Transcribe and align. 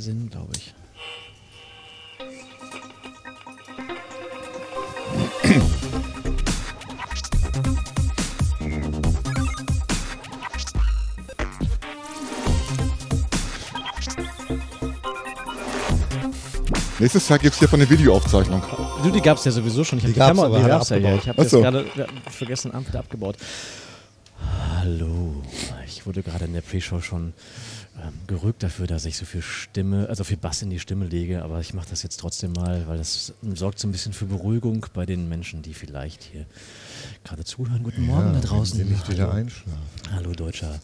Sinn, 0.00 0.28
glaube 0.30 0.52
ich. 0.56 0.74
Nächstes 16.98 17.28
Jahr 17.30 17.38
gibt 17.38 17.54
es 17.54 17.58
hier 17.58 17.68
von 17.68 17.80
der 17.80 17.88
Videoaufzeichnung. 17.88 18.62
Du, 19.02 19.10
die 19.10 19.22
gab 19.22 19.38
es 19.38 19.44
ja 19.46 19.50
sowieso 19.50 19.84
schon. 19.84 19.98
Ich 19.98 20.04
habe 20.04 20.12
Die 20.12 20.18
die, 20.20 20.26
Kamera, 20.26 20.46
aber 20.46 20.58
die 20.58 20.64
hat 20.64 20.70
er 20.70 20.76
gab's 20.78 20.88
ja 20.90 20.96
hier. 20.96 21.08
abgebaut. 21.14 21.22
Ich 21.22 21.28
habe 21.28 21.48
so. 21.48 21.60
gerade 21.62 21.84
ja, 21.96 22.06
vergessen, 22.30 22.72
ab- 22.72 22.86
wieder 22.86 22.98
abgebaut. 22.98 23.36
Hallo. 24.78 25.42
Ich 25.86 26.04
wurde 26.06 26.22
gerade 26.22 26.44
in 26.44 26.52
der 26.52 26.60
Pre-Show 26.60 27.00
schon 27.00 27.32
ähm, 27.98 28.12
gerügt 28.26 28.62
dafür, 28.62 28.86
dass 28.86 29.04
ich 29.04 29.16
so 29.16 29.24
viel 29.24 29.42
Stimme, 29.42 30.08
also 30.08 30.22
viel 30.24 30.36
Bass 30.36 30.62
in 30.62 30.70
die 30.70 30.78
Stimme 30.78 31.06
lege, 31.06 31.42
aber 31.42 31.60
ich 31.60 31.74
mache 31.74 31.90
das 31.90 32.02
jetzt 32.02 32.18
trotzdem 32.20 32.52
mal, 32.52 32.86
weil 32.86 32.98
das 32.98 33.34
sorgt 33.54 33.78
so 33.78 33.88
ein 33.88 33.92
bisschen 33.92 34.12
für 34.12 34.26
Beruhigung 34.26 34.86
bei 34.94 35.06
den 35.06 35.28
Menschen, 35.28 35.62
die 35.62 35.74
vielleicht 35.74 36.22
hier 36.22 36.46
gerade 37.24 37.44
zuhören. 37.44 37.82
Guten 37.82 38.06
Morgen 38.06 38.32
da 38.32 38.40
draußen. 38.40 38.78
Wenn 38.78 38.86
Sie 38.86 38.92
nicht 38.94 39.10
wieder 39.10 39.24
Hallo. 39.24 39.38
einschlafen. 39.38 39.80
Hallo 40.12 40.32
Deutscher 40.32 40.80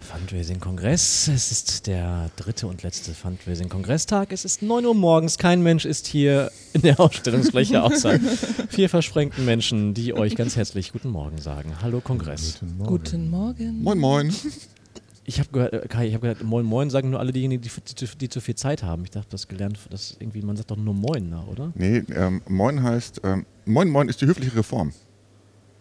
Fundraising-Kongress. 0.00 1.28
Es 1.28 1.50
ist 1.50 1.86
der 1.86 2.30
dritte 2.36 2.66
und 2.66 2.82
letzte 2.82 3.14
Fundraising-Kongresstag. 3.14 4.32
Es 4.32 4.44
ist 4.44 4.62
9 4.62 4.86
Uhr 4.86 4.94
morgens. 4.94 5.38
Kein 5.38 5.62
Mensch 5.62 5.84
ist 5.84 6.06
hier 6.06 6.50
in 6.72 6.82
der 6.82 7.00
Ausstellungsfläche 7.00 7.82
außer 7.82 8.18
vier 8.68 8.88
versprengten 8.88 9.44
Menschen, 9.44 9.94
die 9.94 10.14
euch 10.14 10.36
ganz 10.36 10.56
herzlich 10.56 10.92
Guten 10.92 11.10
Morgen 11.10 11.38
sagen. 11.38 11.74
Hallo 11.82 12.00
Kongress. 12.00 12.58
Guten 12.60 12.78
Morgen. 12.78 12.88
Guten 12.88 13.30
Morgen. 13.30 13.82
Moin, 13.82 13.98
moin. 13.98 14.34
Ich 15.26 15.38
habe 15.38 15.48
gehört, 15.52 15.72
äh, 15.72 15.86
Kai, 15.88 16.06
ich 16.08 16.14
habe 16.14 16.22
gehört, 16.22 16.42
Moin 16.44 16.66
Moin 16.66 16.90
sagen 16.90 17.10
nur 17.10 17.18
alle 17.20 17.32
diejenigen, 17.32 17.62
die, 17.62 17.68
die, 17.70 17.94
die, 18.06 18.18
die 18.18 18.28
zu 18.28 18.40
viel 18.40 18.54
Zeit 18.56 18.82
haben. 18.82 19.04
Ich 19.04 19.10
dachte, 19.10 19.28
das 19.30 19.48
gelernt, 19.48 19.78
dass 19.90 20.16
irgendwie, 20.18 20.42
man 20.42 20.56
sagt 20.56 20.70
doch 20.70 20.76
nur 20.76 20.94
Moin, 20.94 21.28
na, 21.30 21.44
oder? 21.44 21.72
Nee, 21.74 22.02
ähm, 22.14 22.42
Moin 22.48 22.82
heißt, 22.82 23.22
ähm, 23.24 23.46
Moin 23.64 23.88
Moin 23.88 24.08
ist 24.08 24.20
die 24.20 24.26
höfliche 24.26 24.54
Reform. 24.56 24.92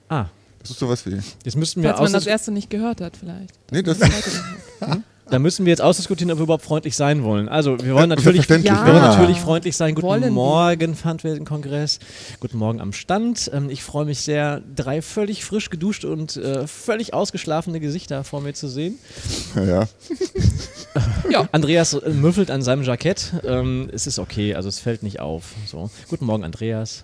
Ah, 0.10 0.28
Das 0.60 0.72
ist 0.72 0.80
sowas 0.80 1.06
wie, 1.06 1.20
jetzt 1.44 1.56
müssten 1.58 1.82
wir 1.84 1.90
Falls 1.90 2.02
man 2.02 2.14
das 2.14 2.26
erste 2.28 2.52
nicht 2.52 2.70
gehört 2.70 3.02
hat, 3.02 3.18
vielleicht. 3.18 3.60
nee, 3.72 3.82
das, 3.84 4.00
da 5.30 5.40
müssen 5.40 5.66
wir 5.66 5.72
jetzt 5.72 5.82
ausdiskutieren, 5.82 6.32
ob 6.32 6.40
wir 6.40 6.44
überhaupt 6.44 6.66
freundlich 6.66 6.96
sein 6.96 7.24
wollen. 7.24 7.48
Also, 7.50 7.78
wir 7.80 7.94
wollen 7.94 8.10
natürlich, 8.10 8.46
selbstverständlich. 8.46 8.74
Ja. 8.74 8.86
Wir 8.86 8.94
wollen 8.94 9.04
natürlich 9.04 9.40
freundlich 9.40 9.78
sein. 9.78 9.96
Guten 9.96 10.08
Wollen. 10.08 10.34
Morgen, 10.34 10.96
Fundraising-Kongress. 10.96 12.00
Guten 12.40 12.58
Morgen 12.58 12.82
am 12.82 12.94
Stand. 12.94 13.50
Ähm, 13.54 13.70
ich 13.70 13.84
freue 13.84 14.06
mich 14.06 14.20
sehr, 14.20 14.62
drei 14.76 15.02
völlig 15.02 15.46
frisch 15.46 15.70
geduschte 15.70 16.10
und 16.10 16.36
äh, 16.38 16.68
völlig 16.68 17.14
ausgeschlafene 17.14 17.80
Gesichter 17.80 18.24
vor 18.24 18.42
mir 18.42 18.54
zu 18.54 18.68
sehen. 18.68 19.00
ja. 19.56 19.88
Ja. 21.30 21.48
Andreas 21.52 21.94
äh, 21.94 22.10
müffelt 22.10 22.52
an 22.52 22.62
seinem 22.62 22.84
Jackett. 22.84 23.34
Ähm, 23.46 23.90
es 23.92 24.08
ist 24.08 24.20
okay, 24.20 24.56
also 24.56 24.70
es 24.70 24.80
fällt 24.80 25.04
nicht 25.04 25.20
auf. 25.20 25.54
So. 25.66 25.90
Guten 26.10 26.26
Morgen, 26.26 26.44
Andreas. 26.44 27.04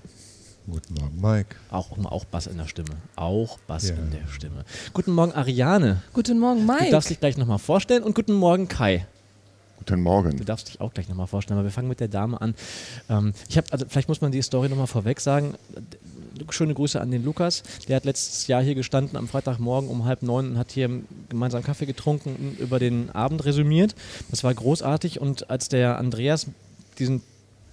Guten 0.70 0.94
Morgen, 0.96 1.20
Mike. 1.22 1.56
Auch, 1.72 1.98
auch 2.06 2.26
Bass 2.26 2.48
in 2.48 2.58
der 2.58 2.68
Stimme. 2.68 2.90
Auch 3.16 3.58
Bass 3.68 3.90
Ja. 3.90 3.96
in 3.96 4.12
der 4.12 4.28
Stimme. 4.32 4.66
Guten 4.94 5.12
Morgen, 5.12 5.32
Ariane. 5.34 6.02
Guten 6.14 6.38
Morgen, 6.40 6.68
Du 6.68 6.74
Mike. 6.74 6.92
darfst 6.92 7.10
dich 7.10 7.20
gleich 7.20 7.38
nochmal 7.38 7.60
vorstellen. 7.60 8.04
Und 8.04 8.14
guten 8.16 8.34
Morgen, 8.34 8.68
Kai. 8.68 9.06
Guten 9.78 9.96
Du 9.96 10.02
Morgen. 10.02 10.46
darfst 10.46 10.68
dich 10.68 10.82
auch 10.82 10.94
gleich 10.94 11.08
nochmal 11.10 11.28
vorstellen, 11.28 11.58
aber 11.60 11.66
wir 11.68 11.72
fangen 11.72 11.88
mit 11.88 12.00
der 12.00 12.08
Dame 12.10 12.40
an. 12.42 12.54
Ähm, 13.10 13.34
ich 13.48 13.58
habe, 13.58 13.68
also 13.72 13.86
vielleicht 13.88 14.10
muss 14.10 14.22
man 14.22 14.32
die 14.32 14.42
Story 14.42 14.70
nochmal 14.70 14.88
vorweg 14.88 15.20
sagen. 15.22 15.56
Schöne 16.52 16.74
Grüße 16.74 17.00
an 17.02 17.12
den 17.12 17.24
Lukas. 17.24 17.64
Der 17.88 17.96
hat 17.96 18.06
letztes 18.06 18.48
Jahr 18.48 18.62
hier 18.62 18.76
gestanden 18.76 19.18
am 19.18 19.28
Freitagmorgen 19.28 19.90
um 19.90 20.06
halb 20.06 20.22
neun 20.22 20.52
und 20.52 20.58
hat 20.58 20.72
hier 20.72 20.90
gemeinsam 21.30 21.64
Kaffee 21.64 21.86
getrunken 21.86 22.36
und 22.36 22.60
über 22.60 22.80
den 22.80 23.10
Abend 23.12 23.44
resümiert. 23.46 23.96
Das 24.30 24.44
war 24.44 24.54
großartig 24.54 25.20
und 25.20 25.50
als 25.50 25.70
der 25.70 25.98
Andreas 25.98 26.48
diesen 26.98 27.22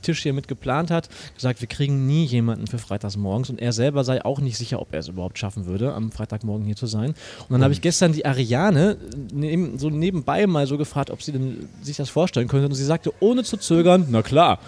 Tisch 0.03 0.23
hier 0.23 0.33
mit 0.33 0.49
geplant 0.49 0.91
hat, 0.91 1.09
gesagt, 1.35 1.61
wir 1.61 1.69
kriegen 1.69 2.07
nie 2.07 2.25
jemanden 2.25 2.67
für 2.67 2.79
freitags 2.79 3.17
morgens 3.17 3.51
und 3.51 3.61
er 3.61 3.73
selber 3.73 4.05
sei 4.05 4.25
auch 4.25 4.41
nicht 4.41 4.57
sicher, 4.57 4.81
ob 4.81 4.93
er 4.93 5.01
es 5.01 5.09
überhaupt 5.09 5.39
schaffen 5.39 5.67
würde, 5.67 5.93
am 5.95 6.13
Freitagmorgen 6.13 6.65
hier 6.67 6.77
zu 6.77 6.87
sein. 6.87 7.11
Und 7.11 7.51
dann 7.51 7.63
habe 7.63 7.73
ich 7.73 7.81
gestern 7.81 8.13
die 8.13 8.25
Ariane 8.27 8.97
neben, 9.33 9.79
so 9.79 9.91
nebenbei 9.91 10.47
mal 10.47 10.67
so 10.67 10.79
gefragt, 10.79 11.11
ob 11.11 11.23
sie 11.23 11.33
denn 11.33 11.69
sich 11.83 11.97
das 11.97 12.09
vorstellen 12.09 12.49
könnte 12.49 12.67
und 12.67 12.75
sie 12.75 12.85
sagte, 12.85 13.13
ohne 13.21 13.43
zu 13.45 13.57
zögern, 13.57 14.07
na 14.11 14.23
klar, 14.23 14.59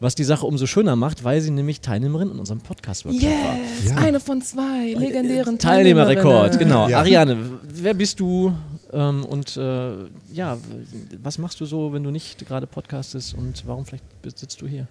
was 0.00 0.14
die 0.14 0.24
Sache 0.24 0.46
umso 0.46 0.66
schöner 0.66 0.96
macht, 0.96 1.24
weil 1.24 1.40
sie 1.40 1.50
nämlich 1.50 1.80
Teilnehmerin 1.80 2.30
in 2.30 2.38
unserem 2.38 2.60
war. 2.62 3.12
Yes, 3.12 3.22
Ja. 3.86 3.96
eine 3.96 4.20
von 4.20 4.42
zwei 4.42 4.94
legendären 4.96 5.58
Teilnehmerrekord, 5.58 6.52
Teilnehmerinnen. 6.52 6.58
genau. 6.58 6.88
Ja. 6.88 6.98
Ariane, 6.98 7.36
wer 7.62 7.94
bist 7.94 8.20
du 8.20 8.52
ähm, 8.92 9.24
und 9.24 9.56
äh, 9.56 9.92
ja, 10.32 10.58
was 11.22 11.38
machst 11.38 11.60
du 11.60 11.64
so, 11.66 11.92
wenn 11.92 12.02
du 12.02 12.10
nicht 12.10 12.46
gerade 12.46 12.66
podcastest 12.66 13.34
und 13.34 13.66
warum 13.66 13.84
vielleicht 13.86 14.04
sitzt 14.24 14.60
du 14.60 14.66
hier? 14.66 14.86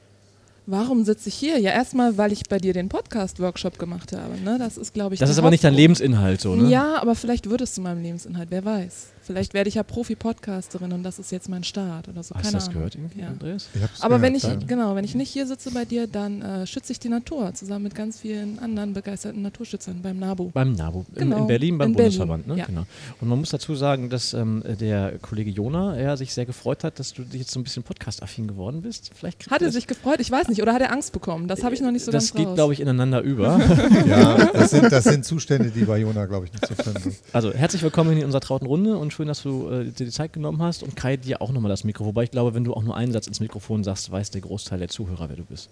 Warum 0.68 1.04
sitze 1.04 1.30
ich 1.30 1.36
hier? 1.36 1.58
Ja, 1.60 1.72
erstmal, 1.72 2.18
weil 2.18 2.32
ich 2.32 2.44
bei 2.48 2.58
dir 2.58 2.74
den 2.74 2.88
Podcast-Workshop 2.88 3.80
gemacht 3.80 4.14
habe. 4.14 4.40
Ne? 4.40 4.58
Das 4.60 4.78
ist, 4.78 4.94
glaube 4.94 5.16
ich, 5.16 5.20
Das 5.20 5.30
ist 5.30 5.40
aber 5.40 5.50
nicht 5.50 5.64
dein. 5.64 5.74
Lebensinhalt 5.74 6.40
so, 6.40 6.56
ne? 6.56 6.70
Ja, 6.70 7.02
aber 7.02 7.16
vielleicht 7.16 7.50
wird 7.50 7.62
es 7.62 7.74
zu 7.74 7.82
meinem 7.82 8.02
Lebensinhalt, 8.04 8.52
wer 8.52 8.64
weiß. 8.64 9.11
Vielleicht 9.24 9.54
werde 9.54 9.68
ich 9.70 9.76
ja 9.76 9.84
Profi-Podcasterin 9.84 10.92
und 10.94 11.04
das 11.04 11.20
ist 11.20 11.32
jetzt 11.32 11.48
mein 11.50 11.64
Start 11.64 12.08
oder 12.08 12.24
so. 12.24 12.34
Hast 12.36 12.42
du 12.46 12.48
Keine 12.48 12.54
das 12.54 12.64
Ahnung. 12.66 12.74
gehört 12.76 12.96
irgendwie, 12.96 13.20
Ja. 13.22 13.28
Andreas? 13.28 13.70
Aber 14.00 14.22
wenn 14.22 14.36
ich, 14.36 14.46
genau, 14.68 14.96
wenn 14.96 15.06
ich 15.06 15.16
nicht 15.16 15.30
hier 15.30 15.46
sitze 15.48 15.72
bei 15.72 15.86
dir, 15.86 16.08
dann 16.08 16.42
äh, 16.42 16.68
schütze 16.68 16.92
ich 16.92 17.00
die 17.00 17.10
Natur 17.10 17.54
zusammen 17.54 17.84
mit 17.84 17.96
ganz 17.96 18.20
vielen 18.20 18.60
anderen 18.60 18.94
begeisterten 18.94 19.42
Naturschützern 19.42 20.02
beim 20.02 20.18
NABU. 20.20 20.50
Beim 20.52 20.74
NABU, 20.74 21.06
in, 21.16 21.22
Genau, 21.30 21.38
in 21.42 21.48
Berlin 21.48 21.78
beim 21.78 21.90
in 21.92 21.96
Bundesverband, 21.96 22.48
Berlin, 22.48 22.56
ne? 22.58 22.62
ja. 22.62 22.66
Genau. 22.68 22.86
Und 23.22 23.28
man 23.30 23.40
muss 23.40 23.50
dazu 23.52 23.76
sagen, 23.76 24.10
dass 24.10 24.34
ähm, 24.34 24.64
der 24.80 25.18
Kollege 25.22 25.52
Jona 25.52 26.00
ja, 26.00 26.18
sich 26.18 26.34
sehr 26.34 26.46
gefreut 26.46 26.84
hat, 26.84 27.00
dass 27.00 27.14
du 27.14 27.24
dich 27.24 27.42
jetzt 27.42 27.52
so 27.52 27.60
ein 27.60 27.64
bisschen 27.64 27.84
podcast-affin 27.84 28.48
geworden 28.48 28.82
bist. 28.82 29.12
Vielleicht 29.14 29.40
kriegt 29.40 29.52
Hat 29.52 29.62
er 29.62 29.68
das- 29.68 29.76
sich 29.76 29.88
gefreut? 29.88 30.20
Ich 30.20 30.32
weiß 30.32 30.48
nicht. 30.48 30.62
Oder 30.62 30.74
hat 30.74 30.82
er 30.82 30.92
Angst 30.92 31.14
bekommen? 31.14 31.48
Das 31.48 31.64
habe 31.64 31.76
ich 31.76 31.82
noch 31.82 31.92
nicht 31.92 32.04
so 32.06 32.12
Das 32.12 32.26
ganz 32.34 32.34
geht, 32.38 32.48
raus. 32.48 32.56
glaube 32.56 32.74
ich, 32.74 32.80
ineinander 32.80 33.22
über. 33.22 33.60
Ja, 34.08 34.46
das 34.54 34.72
sind, 34.72 34.92
das 34.92 35.04
sind 35.04 35.26
Zustände, 35.26 35.70
die 35.70 35.84
bei 35.86 36.00
Jona, 36.00 36.26
glaube 36.26 36.46
ich, 36.48 36.52
nicht 36.54 36.66
zu 36.66 36.74
finden 36.76 37.00
sind. 37.02 37.16
Also 37.34 37.54
herzlich 37.54 37.84
willkommen 37.84 38.18
in 38.18 38.26
unserer 38.26 38.42
trauten 38.42 38.66
Runde 38.68 38.98
und 38.98 39.11
schön, 39.12 39.28
dass 39.28 39.44
du 39.44 39.70
äh, 39.70 39.86
dir 39.86 40.06
die 40.06 40.12
Zeit 40.12 40.34
genommen 40.34 40.62
hast 40.62 40.84
und 40.84 40.96
Kai 40.96 41.18
dir 41.18 41.42
auch 41.42 41.52
nochmal 41.52 41.70
das 41.70 41.84
Mikro. 41.84 42.06
Wobei 42.06 42.24
ich 42.24 42.32
glaube, 42.32 42.54
wenn 42.54 42.64
du 42.64 42.74
auch 42.74 42.84
nur 42.84 42.96
einen 42.96 43.12
Satz 43.12 43.28
ins 43.28 43.40
Mikrofon 43.40 43.84
sagst, 43.84 44.12
weiß 44.12 44.32
der 44.32 44.42
Großteil 44.42 44.80
der 44.80 44.90
Zuhörer, 44.90 45.30
wer 45.30 45.36
du 45.36 45.44
bist. 45.44 45.70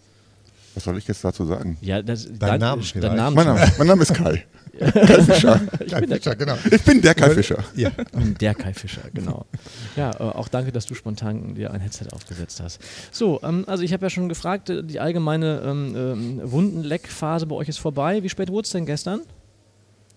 Was 0.75 0.83
soll 0.83 0.97
ich 0.97 1.07
jetzt 1.07 1.23
dazu 1.23 1.45
sagen? 1.45 1.77
Ja, 1.81 2.01
das, 2.01 2.27
Dein 2.38 2.59
Name 2.59 2.81
dein 2.81 2.83
vielleicht. 2.83 3.16
Namen 3.16 3.35
Mein 3.35 3.47
Name, 3.47 3.72
mein 3.77 3.88
Name 3.88 4.01
ist 4.03 4.13
Kai. 4.13 4.45
Kai 4.79 5.23
Fischer. 5.23 5.61
Ich 5.85 5.94
bin 5.94 6.09
der, 6.09 6.19
Ja, 6.19 6.33
genau. 6.35 6.57
Ich 6.72 6.81
bin 6.83 7.01
der 7.01 7.16
Kai 7.16 7.31
Fischer. 7.31 7.63
Ja. 7.75 7.89
der 8.39 8.55
Kai 8.55 8.73
Fischer, 8.73 9.01
genau. 9.13 9.45
Ja, 9.95 10.11
äh, 10.11 10.23
auch 10.23 10.47
danke, 10.47 10.71
dass 10.71 10.85
du 10.85 10.94
spontan 10.94 11.56
dir 11.56 11.71
ein 11.71 11.81
Headset 11.81 12.06
aufgesetzt 12.13 12.61
hast. 12.61 12.79
So, 13.11 13.41
ähm, 13.44 13.66
also 13.67 13.83
ich 13.83 13.91
habe 13.94 14.06
ja 14.06 14.09
schon 14.09 14.29
gefragt, 14.29 14.69
äh, 14.69 14.83
die 14.83 15.00
allgemeine 15.00 15.61
ähm, 15.66 15.95
ähm, 15.95 16.51
Wundenleckphase 16.51 17.45
bei 17.47 17.56
euch 17.56 17.67
ist 17.67 17.79
vorbei. 17.79 18.23
Wie 18.23 18.29
spät 18.29 18.50
wurde 18.50 18.66
es 18.66 18.71
denn 18.71 18.85
gestern? 18.85 19.21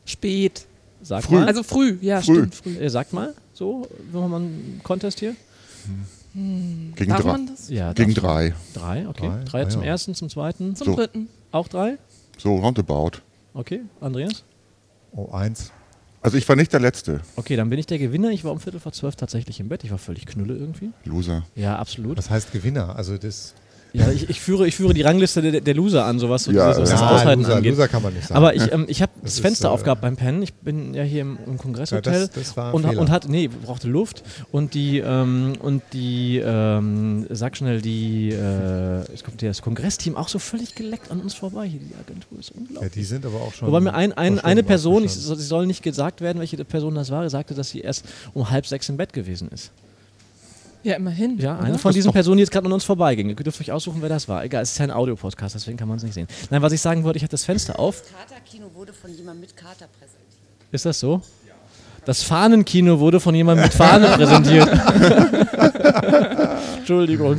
Spät. 0.04 0.66
Sag 1.02 1.24
Früh. 1.24 1.34
mal. 1.34 1.46
Also 1.46 1.62
früh, 1.62 1.98
ja, 2.00 2.20
Früh. 2.22 2.34
stimmt, 2.34 2.54
früh. 2.54 2.76
äh, 2.78 2.88
sagt 2.88 3.12
mal, 3.12 3.34
so, 3.52 3.80
machen 3.80 3.88
wir 4.12 4.28
mal 4.28 4.36
einen 4.40 4.80
Contest 4.82 5.18
hier? 5.20 5.34
Gegen, 6.34 6.94
Darf 7.10 7.20
drei. 7.22 7.32
man 7.32 7.46
das? 7.46 7.68
Ja, 7.68 7.92
Gegen 7.92 8.14
drei. 8.14 8.54
Drei, 8.72 9.06
okay. 9.08 9.28
Drei, 9.28 9.44
Drei 9.44 9.62
ah, 9.64 9.68
zum 9.68 9.82
ja. 9.82 9.88
ersten, 9.88 10.14
zum 10.14 10.28
zweiten. 10.30 10.74
Zum 10.76 10.86
So. 10.86 10.94
dritten. 10.96 11.28
Auch 11.50 11.68
drei? 11.68 11.98
So 12.38 12.56
roundabout. 12.56 13.18
Okay, 13.52 13.80
Andreas? 14.00 14.44
Oh, 15.12 15.30
eins. 15.32 15.72
Also 16.22 16.38
ich 16.38 16.48
war 16.48 16.56
nicht 16.56 16.72
der 16.72 16.80
Letzte. 16.80 17.20
Okay, 17.36 17.56
dann 17.56 17.69
bin 17.69 17.78
ich 17.78 17.86
der 17.86 17.98
Gewinner. 17.98 18.30
Ich 18.30 18.44
war 18.44 18.52
um 18.52 18.60
Viertel 18.60 18.80
vor 18.80 18.92
zwölf 18.92 19.16
tatsächlich 19.16 19.58
im 19.60 19.69
Bett. 19.69 19.82
Ich 19.84 19.90
war 19.90 19.98
völlig 19.98 20.24
knülle 20.24 20.54
irgendwie. 20.56 20.90
Loser. 21.04 21.44
Ja, 21.56 21.76
absolut. 21.76 22.16
Was 22.16 22.30
heißt 22.30 22.52
Gewinner? 22.52 22.94
Also 22.96 23.19
das. 23.19 23.54
Ja, 23.94 24.10
ich, 24.10 24.30
ich, 24.30 24.41
führe, 24.41 24.66
ich 24.66 24.75
führe 24.75 24.94
die 24.94 25.03
Rangliste 25.03 25.42
der, 25.42 25.60
der 25.60 25.75
Loser 25.75 26.06
an, 26.06 26.19
so 26.19 26.30
was, 26.30 26.44
so 26.44 26.50
Ja, 26.53 26.69
dieses, 26.69 26.82
was 26.82 26.91
das 26.92 27.00
ja, 27.00 27.10
Aushalten 27.10 27.42
Loser, 27.42 27.56
angeht. 27.56 27.72
Loser 27.72 27.88
kann 27.88 28.03
man 28.03 28.14
nicht 28.14 28.26
sagen. 28.26 28.36
Aber 28.38 28.54
ich, 28.54 28.72
ähm, 28.72 28.86
ich 28.88 29.03
habe 29.03 29.12
das, 29.16 29.22
Das 29.25 29.34
ist, 29.34 29.41
Fenster 29.41 29.69
äh, 29.69 29.70
aufgehabt 29.72 30.00
beim 30.00 30.16
Pennen. 30.16 30.41
Ich 30.42 30.54
bin 30.54 30.94
ja 30.94 31.03
hier 31.03 31.20
im, 31.20 31.38
im 31.47 31.58
Kongresshotel 31.58 32.10
Ja, 32.12 32.19
das- 32.20 32.31
das 32.31 32.56
war 32.56 32.69
ein 32.69 32.75
und, 32.75 32.86
Fehler. 32.86 33.00
und 33.00 33.10
hat 33.10 33.28
nee 33.28 33.48
brauchte 33.48 33.88
Luft 33.88 34.22
und 34.50 34.72
die 34.72 34.98
ähm, 35.00 35.52
und 35.60 35.82
die 35.92 36.38
ähm, 36.38 37.26
sag 37.31 37.54
schnell 37.56 37.82
die 37.82 38.31
äh, 38.31 39.12
es 39.12 39.25
kommt 39.25 39.43
das 39.43 39.61
Kongressteam 39.61 40.16
auch 40.16 40.28
so 40.28 40.38
völlig 40.38 40.75
geleckt 40.75 41.11
an 41.11 41.20
uns 41.20 41.34
vorbei 41.34 41.66
hier 41.69 41.81
die 41.81 41.94
Agentur 41.94 42.38
ist 42.38 42.50
ja, 42.50 42.61
unglaublich. 42.61 42.93
die 42.93 43.05
sind 43.05 43.26
aber 43.26 43.43
auch 43.43 43.52
schon. 43.52 43.69
Wobei 43.69 43.81
mir 43.81 43.93
ein, 43.94 44.12
ein, 44.14 44.38
eine 44.40 44.62
Person, 44.62 45.05
ich, 45.05 45.12
sie 45.12 45.34
soll 45.34 45.66
nicht 45.66 45.82
gesagt 45.82 46.20
werden, 46.22 46.38
welche 46.38 46.56
Person 46.64 46.94
das 46.94 47.11
war, 47.11 47.28
sagte, 47.28 47.55
dass 47.55 47.69
sie 47.70 47.81
erst 47.81 48.05
um 48.32 48.49
halb 48.50 48.66
sechs 48.66 48.88
im 48.88 48.96
Bett 48.96 49.12
gewesen 49.12 49.49
ist. 49.52 49.70
Ja, 50.82 50.96
immerhin. 50.96 51.38
Ja, 51.38 51.56
oder? 51.56 51.64
eine 51.64 51.79
von 51.79 51.93
diesen 51.93 52.12
Personen, 52.12 52.38
die 52.38 52.43
jetzt 52.43 52.50
gerade 52.50 52.67
an 52.67 52.73
uns 52.73 52.84
vorbeiging. 52.84 53.29
Ihr 53.29 53.34
dürft 53.37 53.61
euch 53.61 53.70
aussuchen, 53.70 54.02
wer 54.02 54.08
das 54.08 54.29
war. 54.29 54.44
Egal, 54.44 54.62
es 54.62 54.73
ist 54.73 54.79
ja 54.79 54.84
ein 54.84 54.90
Audiopodcast, 54.90 55.55
deswegen 55.55 55.76
kann 55.76 55.88
man 55.88 55.99
es 55.99 56.02
nicht 56.02 56.14
sehen. 56.14 56.26
Nein, 56.50 56.62
was 56.62 56.73
ich 56.73 56.81
sagen 56.81 57.05
wollte, 57.05 57.19
ich 57.19 57.23
hatte 57.23 57.32
das 57.32 57.44
Fenster 57.44 57.79
auf. 57.79 58.02
Katerkino 58.11 58.67
wurde 58.75 58.93
von 58.93 59.11
jemandem 59.11 59.43
mit 59.43 59.56
Kater 59.56 59.87
präsentiert. 59.87 60.19
Ist 60.73 60.84
das 60.84 60.99
so? 60.99 61.23
Das 62.05 62.23
Fahnenkino 62.25 62.99
wurde 62.99 63.20
von 63.20 63.34
jemandem 63.34 63.64
mit 63.67 63.75
Fahne 63.75 64.08
präsentiert. 64.08 64.69
Entschuldigung. 66.78 67.38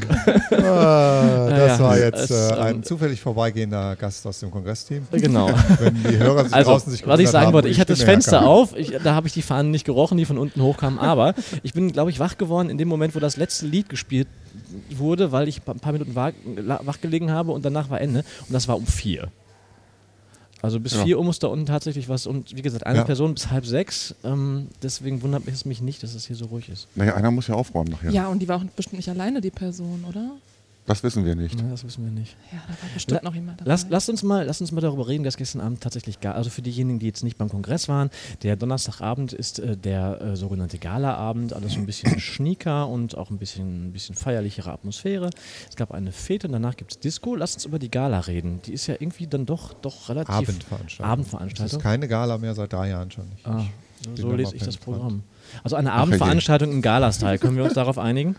Ah, 0.51 1.49
das 1.49 1.77
ja, 1.77 1.79
war 1.79 1.97
jetzt 1.97 2.29
es, 2.29 2.31
äh, 2.31 2.53
ähm, 2.53 2.61
ein 2.61 2.83
zufällig 2.83 3.21
vorbeigehender 3.21 3.95
Gast 3.95 4.25
aus 4.25 4.39
dem 4.39 4.51
Kongressteam. 4.51 5.07
Genau. 5.11 5.49
Wenn 5.79 6.03
die 6.03 6.17
Hörer 6.17 6.45
sich 6.45 6.53
Also, 6.53 6.71
draußen 6.71 6.91
sich 6.91 7.05
was 7.05 7.19
ich 7.19 7.29
sagen 7.29 7.47
haben, 7.47 7.53
wollte, 7.53 7.67
wo 7.67 7.71
ich 7.71 7.79
hatte 7.79 7.93
das 7.93 8.03
Fenster 8.03 8.39
herkam. 8.39 8.47
auf, 8.47 8.75
ich, 8.77 8.97
da 9.03 9.15
habe 9.15 9.27
ich 9.27 9.33
die 9.33 9.41
Fahnen 9.41 9.71
nicht 9.71 9.85
gerochen, 9.85 10.17
die 10.17 10.25
von 10.25 10.37
unten 10.37 10.61
hochkamen, 10.61 10.99
aber 10.99 11.33
ich 11.63 11.73
bin, 11.73 11.91
glaube 11.91 12.11
ich, 12.11 12.19
wach 12.19 12.37
geworden 12.37 12.69
in 12.69 12.77
dem 12.77 12.87
Moment, 12.87 13.15
wo 13.15 13.19
das 13.19 13.37
letzte 13.37 13.65
Lied 13.65 13.89
gespielt 13.89 14.27
wurde, 14.95 15.31
weil 15.31 15.47
ich 15.47 15.61
ein 15.67 15.79
paar 15.79 15.93
Minuten 15.93 16.15
wach, 16.15 16.31
wach 16.83 17.01
gelegen 17.01 17.31
habe 17.31 17.51
und 17.51 17.65
danach 17.65 17.89
war 17.89 18.01
Ende 18.01 18.23
und 18.47 18.53
das 18.53 18.67
war 18.67 18.77
um 18.77 18.85
vier. 18.85 19.29
Also 20.63 20.79
bis 20.79 20.93
Ja. 20.93 21.03
vier 21.03 21.17
Uhr 21.19 21.25
muss 21.25 21.39
da 21.39 21.47
unten 21.47 21.65
tatsächlich 21.65 22.07
was 22.07 22.25
und 22.25 22.55
wie 22.55 22.61
gesagt, 22.61 22.85
eine 22.87 22.99
Ja. 22.99 23.03
Person 23.03 23.33
bis 23.33 23.51
halb 23.51 23.65
sechs, 23.65 24.15
ähm, 24.23 24.69
deswegen 24.81 25.21
wundert 25.21 25.43
es 25.45 25.65
mich 25.65 25.81
nicht, 25.81 26.01
dass 26.03 26.15
es 26.15 26.25
hier 26.25 26.37
so 26.37 26.45
ruhig 26.45 26.69
ist. 26.69 26.87
Naja, 26.95 27.15
einer 27.15 27.31
muss 27.31 27.47
ja 27.47 27.55
aufräumen 27.55 27.91
nachher. 27.91 28.11
Ja, 28.11 28.27
und 28.29 28.39
die 28.39 28.47
war 28.47 28.57
auch 28.57 28.63
bestimmt 28.75 28.97
nicht 28.99 29.09
alleine, 29.09 29.41
die 29.41 29.51
Person, 29.51 30.05
oder? 30.07 30.31
Das 30.85 31.01
wissen 31.01 31.23
wir 31.23 31.35
nicht. 31.35 31.57
Ja, 31.59 31.69
das 31.69 31.85
wissen 31.85 32.03
wir 32.03 32.11
nicht. 32.11 32.35
Ja, 32.51 32.57
da 32.67 32.73
war 32.73 32.89
bestimmt 32.93 33.21
La- 33.21 33.29
noch 33.29 33.33
jemand 33.35 33.61
dabei. 33.61 33.69
Lass, 33.69 33.87
lasst, 33.89 34.09
uns 34.09 34.21
mal, 34.21 34.45
lasst 34.45 34.59
uns 34.59 34.73
mal 34.73 34.81
darüber 34.81 35.07
reden, 35.07 35.23
dass 35.23 35.37
gestern 35.37 35.61
Abend 35.61 35.79
tatsächlich, 35.81 36.17
also 36.27 36.49
für 36.49 36.61
diejenigen, 36.61 36.99
die 36.99 37.05
jetzt 37.05 37.23
nicht 37.23 37.37
beim 37.37 37.47
Kongress 37.49 37.87
waren, 37.87 38.09
der 38.41 38.57
Donnerstagabend 38.57 39.31
ist 39.31 39.59
äh, 39.59 39.77
der 39.77 40.21
äh, 40.21 40.35
sogenannte 40.35 40.79
Galaabend, 40.79 41.53
alles 41.53 41.73
so 41.73 41.79
ein 41.79 41.85
bisschen 41.85 42.19
schnieker 42.19 42.89
und 42.89 43.17
auch 43.17 43.29
ein 43.29 43.37
bisschen, 43.37 43.87
ein 43.87 43.93
bisschen 43.93 44.15
feierlichere 44.15 44.73
Atmosphäre. 44.73 45.29
Es 45.69 45.77
gab 45.77 45.91
eine 45.93 46.11
Fete 46.11 46.47
und 46.47 46.53
danach 46.53 46.75
gibt 46.75 46.91
es 46.91 46.99
Disco. 46.99 47.35
Lass 47.35 47.53
uns 47.53 47.63
über 47.63 47.79
die 47.79 47.89
Gala 47.89 48.19
reden. 48.19 48.61
Die 48.65 48.73
ist 48.73 48.87
ja 48.87 48.95
irgendwie 48.99 49.27
dann 49.27 49.45
doch, 49.45 49.73
doch 49.73 50.09
relativ... 50.09 50.35
Abendveranstaltung. 50.35 51.11
Abendveranstaltung. 51.11 51.65
Das 51.65 51.73
ist 51.77 51.81
keine 51.83 52.07
Gala 52.09 52.37
mehr 52.37 52.55
seit 52.55 52.73
drei 52.73 52.89
Jahren 52.89 53.09
schon 53.09 53.29
nicht. 53.29 53.45
Ah, 53.47 53.63
bin 54.03 54.17
so 54.17 54.33
lese 54.33 54.49
mal 54.51 54.55
ich 54.57 54.63
das. 54.63 54.75
Programm. 54.75 55.23
Also 55.63 55.77
eine 55.77 55.93
Ach, 55.93 55.99
Abendveranstaltung 56.01 56.71
im 56.73 56.81
Gala-Style. 56.81 57.39
Können 57.39 57.55
wir 57.55 57.63
uns 57.63 57.73
darauf 57.75 57.97
einigen? 57.97 58.35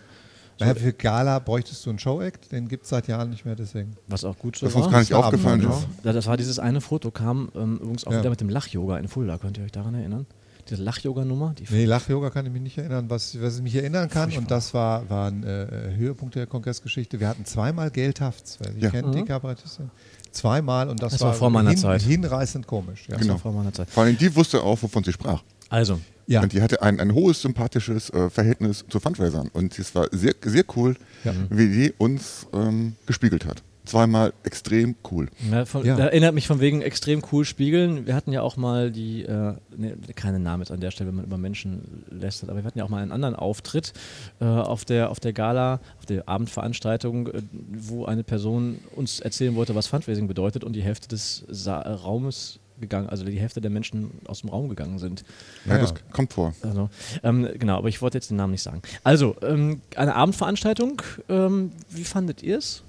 Naja, 0.59 0.73
für 0.75 0.93
Gala 0.93 1.39
bräuchtest 1.39 1.85
du 1.85 1.89
einen 1.89 1.99
Show-Act, 1.99 2.51
den 2.51 2.67
gibt 2.69 2.83
es 2.83 2.89
seit 2.89 3.07
Jahren 3.07 3.29
nicht 3.29 3.43
mehr, 3.45 3.55
deswegen. 3.55 3.95
Was 4.07 4.23
auch 4.23 4.37
gut 4.37 4.55
so 4.57 4.65
Das 4.65 4.75
uns 4.75 4.85
war. 4.85 4.91
gar 4.91 4.99
nicht 4.99 5.11
Das 5.11 5.17
war 5.17 5.25
aufgefallen 5.25 5.59
ist. 5.59 5.65
Abendveranstaltung. 5.65 6.05
Ja, 6.05 6.13
das 6.13 6.27
war 6.27 6.37
dieses 6.37 6.59
eine 6.59 6.79
Foto, 6.81 7.11
kam 7.11 7.49
ähm, 7.55 7.77
übrigens 7.81 8.07
auch 8.07 8.11
Ja. 8.13 8.19
wieder 8.19 8.29
mit 8.29 8.39
dem 8.41 8.49
Lach-Yoga 8.49 8.97
in 8.97 9.07
Fulda. 9.09 9.37
Könnt 9.37 9.57
ihr 9.57 9.65
euch 9.65 9.71
daran 9.73 9.95
erinnern? 9.95 10.25
Diese 10.69 10.81
Lach-Yoga-Nummer? 10.81 11.53
Die 11.59 11.65
Nee, 11.71 11.85
Lach-Yoga 11.85 12.29
kann 12.31 12.45
ich 12.47 12.51
mich 12.51 12.61
nicht 12.61 12.77
erinnern. 12.77 13.09
Was, 13.09 13.39
was 13.39 13.57
ich 13.57 13.61
mich 13.63 13.75
erinnern 13.75 14.09
kann, 14.09 14.31
und 14.35 14.49
das 14.49 14.73
war, 14.73 15.07
war 15.09 15.27
ein 15.29 15.43
äh, 15.43 15.93
Höhepunkt 15.95 16.33
der 16.35 16.47
Kongressgeschichte, 16.47 17.19
wir 17.19 17.27
hatten 17.27 17.45
zweimal 17.45 17.91
Geltafts, 17.91 18.57
wer 18.61 18.71
sie 18.73 18.79
Ja. 18.79 18.89
kennt, 18.89 19.13
die 19.13 19.19
Mhm. 19.21 19.25
Kabarettistin. 19.25 19.91
Zweimal 20.31 20.89
und 20.89 21.01
das, 21.03 21.13
Das 21.13 21.21
war 21.21 21.33
vor 21.33 21.49
meiner 21.49 21.75
Zeit. 21.75 22.01
hinreißend 22.01 22.65
komisch. 22.65 23.05
Ja. 23.07 23.13
Das 23.13 23.21
Genau. 23.21 23.33
war 23.33 23.39
vor 23.39 23.51
meiner 23.53 23.73
Zeit. 23.73 23.89
Vor 23.89 24.03
allem 24.03 24.17
die 24.17 24.35
wusste 24.35 24.63
auch, 24.63 24.81
wovon 24.81 25.03
sie 25.03 25.13
sprach. 25.13 25.43
Also, 25.69 25.99
Ja. 26.27 26.41
Und 26.41 26.53
die 26.53 26.61
hatte 26.61 26.81
ein, 26.81 26.99
ein 26.99 27.13
hohes 27.13 27.41
sympathisches 27.41 28.09
äh, 28.09 28.29
Verhältnis 28.29 28.83
zu 28.89 28.99
Fundraisern. 28.99 29.49
Und 29.53 29.77
es 29.77 29.93
war 29.95 30.07
sehr, 30.11 30.33
sehr 30.43 30.63
cool, 30.75 30.95
Ja. 31.23 31.33
wie 31.49 31.67
die 31.67 31.93
uns 31.97 32.47
ähm, 32.53 32.95
gespiegelt 33.05 33.45
hat. 33.45 33.61
Zweimal 33.85 34.33
extrem 34.43 34.95
cool. 35.11 35.27
ja, 35.51 35.63
von, 35.65 35.85
Ja. 35.85 35.95
da 35.95 36.05
erinnert 36.07 36.33
mich 36.33 36.47
von 36.47 36.59
wegen 36.59 36.81
extrem 36.81 37.21
cool 37.31 37.45
spiegeln. 37.45 38.07
Wir 38.07 38.15
hatten 38.15 38.31
ja 38.31 38.41
auch 38.41 38.57
mal 38.57 38.89
die, 38.89 39.21
äh, 39.21 39.53
ne, 39.77 39.95
keine 40.15 40.39
Namen 40.39 40.63
jetzt 40.63 40.71
an 40.71 40.79
der 40.79 40.89
Stelle, 40.89 41.09
wenn 41.09 41.17
man 41.17 41.25
über 41.25 41.37
Menschen 41.37 42.03
lästert, 42.09 42.49
aber 42.49 42.57
wir 42.61 42.65
hatten 42.65 42.79
ja 42.79 42.85
auch 42.85 42.89
mal 42.89 43.03
einen 43.03 43.11
anderen 43.11 43.35
Auftritt 43.35 43.93
äh, 44.41 44.45
auf, 44.45 44.85
der, 44.85 45.11
auf 45.11 45.19
der 45.19 45.33
Gala, 45.33 45.79
auf 45.99 46.07
der 46.07 46.27
Abendveranstaltung, 46.27 47.27
äh, 47.27 47.41
wo 47.71 48.05
eine 48.05 48.23
Person 48.23 48.79
uns 48.95 49.19
erzählen 49.19 49.53
wollte, 49.55 49.75
was 49.75 49.85
Fundraising 49.85 50.27
bedeutet 50.27 50.63
und 50.63 50.73
die 50.73 50.81
Hälfte 50.81 51.07
des 51.07 51.45
Sa 51.49 51.79
Raumes 51.81 52.57
gegangen, 52.79 53.09
also 53.09 53.23
die 53.25 53.39
Hälfte 53.39 53.61
der 53.61 53.71
Menschen 53.71 54.11
aus 54.27 54.41
dem 54.41 54.49
Raum 54.49 54.69
gegangen 54.69 54.99
sind. 54.99 55.23
Ja, 55.65 55.75
Ja. 55.75 55.81
das 55.81 55.93
kommt 56.11 56.33
vor. 56.33 56.53
Also, 56.61 56.89
ähm, 57.23 57.47
genau, 57.57 57.77
aber 57.77 57.87
ich 57.89 58.01
wollte 58.01 58.17
jetzt 58.17 58.29
den 58.29 58.37
Namen 58.37 58.51
nicht 58.51 58.63
sagen. 58.63 58.81
Also, 59.03 59.35
ähm, 59.41 59.81
eine 59.95 60.15
Abendveranstaltung, 60.15 61.01
ähm, 61.29 61.71
wie 61.89 62.03
fandet 62.03 62.43
ihr 62.43 62.57
es? 62.57 62.83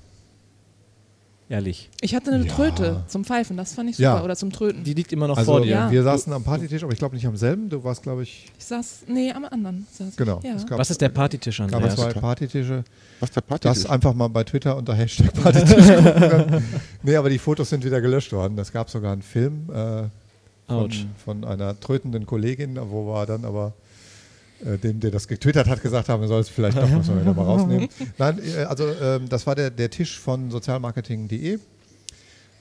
Ehrlich. 1.48 1.90
Ich 2.00 2.12
hatte 2.16 2.32
eine 2.32 2.44
Ja. 2.44 2.52
Tröte 2.52 3.04
zum 3.06 3.24
Pfeifen, 3.24 3.56
das 3.56 3.72
fand 3.74 3.88
ich 3.90 3.98
Ja. 3.98 4.14
super. 4.14 4.24
Oder 4.24 4.34
zum 4.34 4.50
Tröten. 4.50 4.82
Die 4.82 4.94
liegt 4.94 5.12
immer 5.12 5.28
noch 5.28 5.36
Also 5.38 5.52
vor 5.52 5.60
dir. 5.60 5.70
Ja. 5.70 5.90
wir 5.92 6.02
saßen 6.02 6.32
am 6.32 6.42
Partytisch, 6.42 6.82
aber 6.82 6.92
ich 6.92 6.98
glaube 6.98 7.14
nicht 7.14 7.24
am 7.26 7.36
selben. 7.36 7.68
Du 7.68 7.84
warst, 7.84 8.02
glaube 8.02 8.24
ich, 8.24 8.46
ich 8.58 8.64
saß, 8.64 9.02
nee, 9.06 9.30
am 9.30 9.44
anderen. 9.44 9.86
Genau. 10.16 10.40
Ja. 10.42 10.54
Es 10.54 10.66
gab, 10.66 10.78
Was 10.80 10.90
ist 10.90 11.00
der 11.00 11.08
Partytisch, 11.10 11.58
gab 11.58 11.72
Andreas? 11.72 11.94
zwei 11.94 12.12
Partytische. 12.14 12.82
Was 13.20 13.30
der 13.30 13.42
Party 13.42 13.68
Das 13.68 13.86
einfach 13.86 14.12
mal 14.12 14.26
bei 14.28 14.42
Twitter 14.42 14.76
unter 14.76 14.94
Hashtag 14.94 15.32
Partytisch. 15.34 15.86
Nee, 17.04 17.14
aber 17.14 17.30
die 17.30 17.38
Fotos 17.38 17.70
sind 17.70 17.84
wieder 17.84 18.00
gelöscht 18.00 18.32
worden. 18.32 18.58
Es 18.58 18.72
gab 18.72 18.90
sogar 18.90 19.12
einen 19.12 19.22
Film 19.22 19.70
äh, 19.72 20.02
von, 20.66 20.90
von 21.24 21.44
einer 21.44 21.78
trötenden 21.78 22.26
Kollegin, 22.26 22.76
wo 22.90 23.06
wir 23.06 23.24
dann 23.24 23.44
aber 23.44 23.72
äh, 24.64 24.78
dem, 24.78 25.00
der 25.00 25.10
das 25.10 25.28
getwittert 25.28 25.68
hat, 25.68 25.82
gesagt 25.82 26.08
haben, 26.08 26.20
wir 26.20 26.28
sollen 26.28 26.40
es 26.42 26.48
vielleicht 26.48 26.76
doch 26.78 26.88
muss 26.88 27.06
man 27.08 27.20
wieder 27.20 27.34
mal 27.34 27.42
rausnehmen. 27.44 27.88
Nein, 28.18 28.38
äh, 28.56 28.62
also 28.64 28.84
ähm, 29.02 29.28
das 29.28 29.46
war 29.46 29.54
der, 29.54 29.70
der 29.70 29.90
Tisch 29.90 30.18
von 30.18 30.50
sozialmarketing.de. 30.50 31.58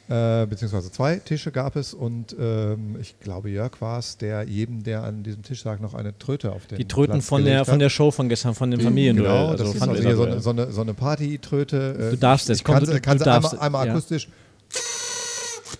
Äh, 0.07 0.45
beziehungsweise 0.45 0.91
zwei 0.91 1.15
Tische 1.15 1.51
gab 1.51 1.75
es 1.75 1.95
und 1.95 2.35
ähm, 2.39 2.95
ich 3.01 3.19
glaube 3.21 3.49
Jörg 3.49 3.71
war 3.81 3.97
es, 3.97 4.17
der 4.17 4.43
jedem, 4.43 4.83
der 4.83 5.01
an 5.03 5.23
diesem 5.23 5.41
Tisch 5.41 5.63
lag, 5.63 5.79
noch 5.79 5.95
eine 5.95 6.15
Tröte 6.19 6.51
auf 6.51 6.67
den 6.67 6.77
Die 6.77 6.85
Tröten 6.87 7.13
Platz 7.13 7.25
von 7.25 7.43
der, 7.43 7.53
gelegt 7.53 7.65
von 7.65 7.73
hat. 7.73 7.81
der 7.81 7.89
Show 7.89 8.11
von 8.11 8.29
gestern, 8.29 8.53
von 8.53 8.69
dem 8.69 8.81
Familienduell. 8.81 9.31
Genau, 9.31 9.47
also 9.49 9.63
das 9.63 9.73
ist 9.73 9.81
also 9.81 10.03
hier 10.03 10.15
so 10.15 10.23
eine, 10.25 10.39
so 10.41 10.49
eine, 10.51 10.71
so 10.71 10.81
eine 10.81 10.93
Party-Tröte. 10.93 11.93
Du 12.11 12.13
Äh, 12.13 12.17
darfst 12.17 12.51
es, 12.51 12.63
komm, 12.63 12.75
kann, 12.75 12.85
du- 12.85 12.91
sie- 12.93 12.99
kann 12.99 13.17
du 13.17 13.23
sie 13.23 13.25
darfst 13.25 13.53
einmal, 13.53 13.65
einmal 13.65 13.85
ja. 13.87 13.91
akustisch. 13.93 14.27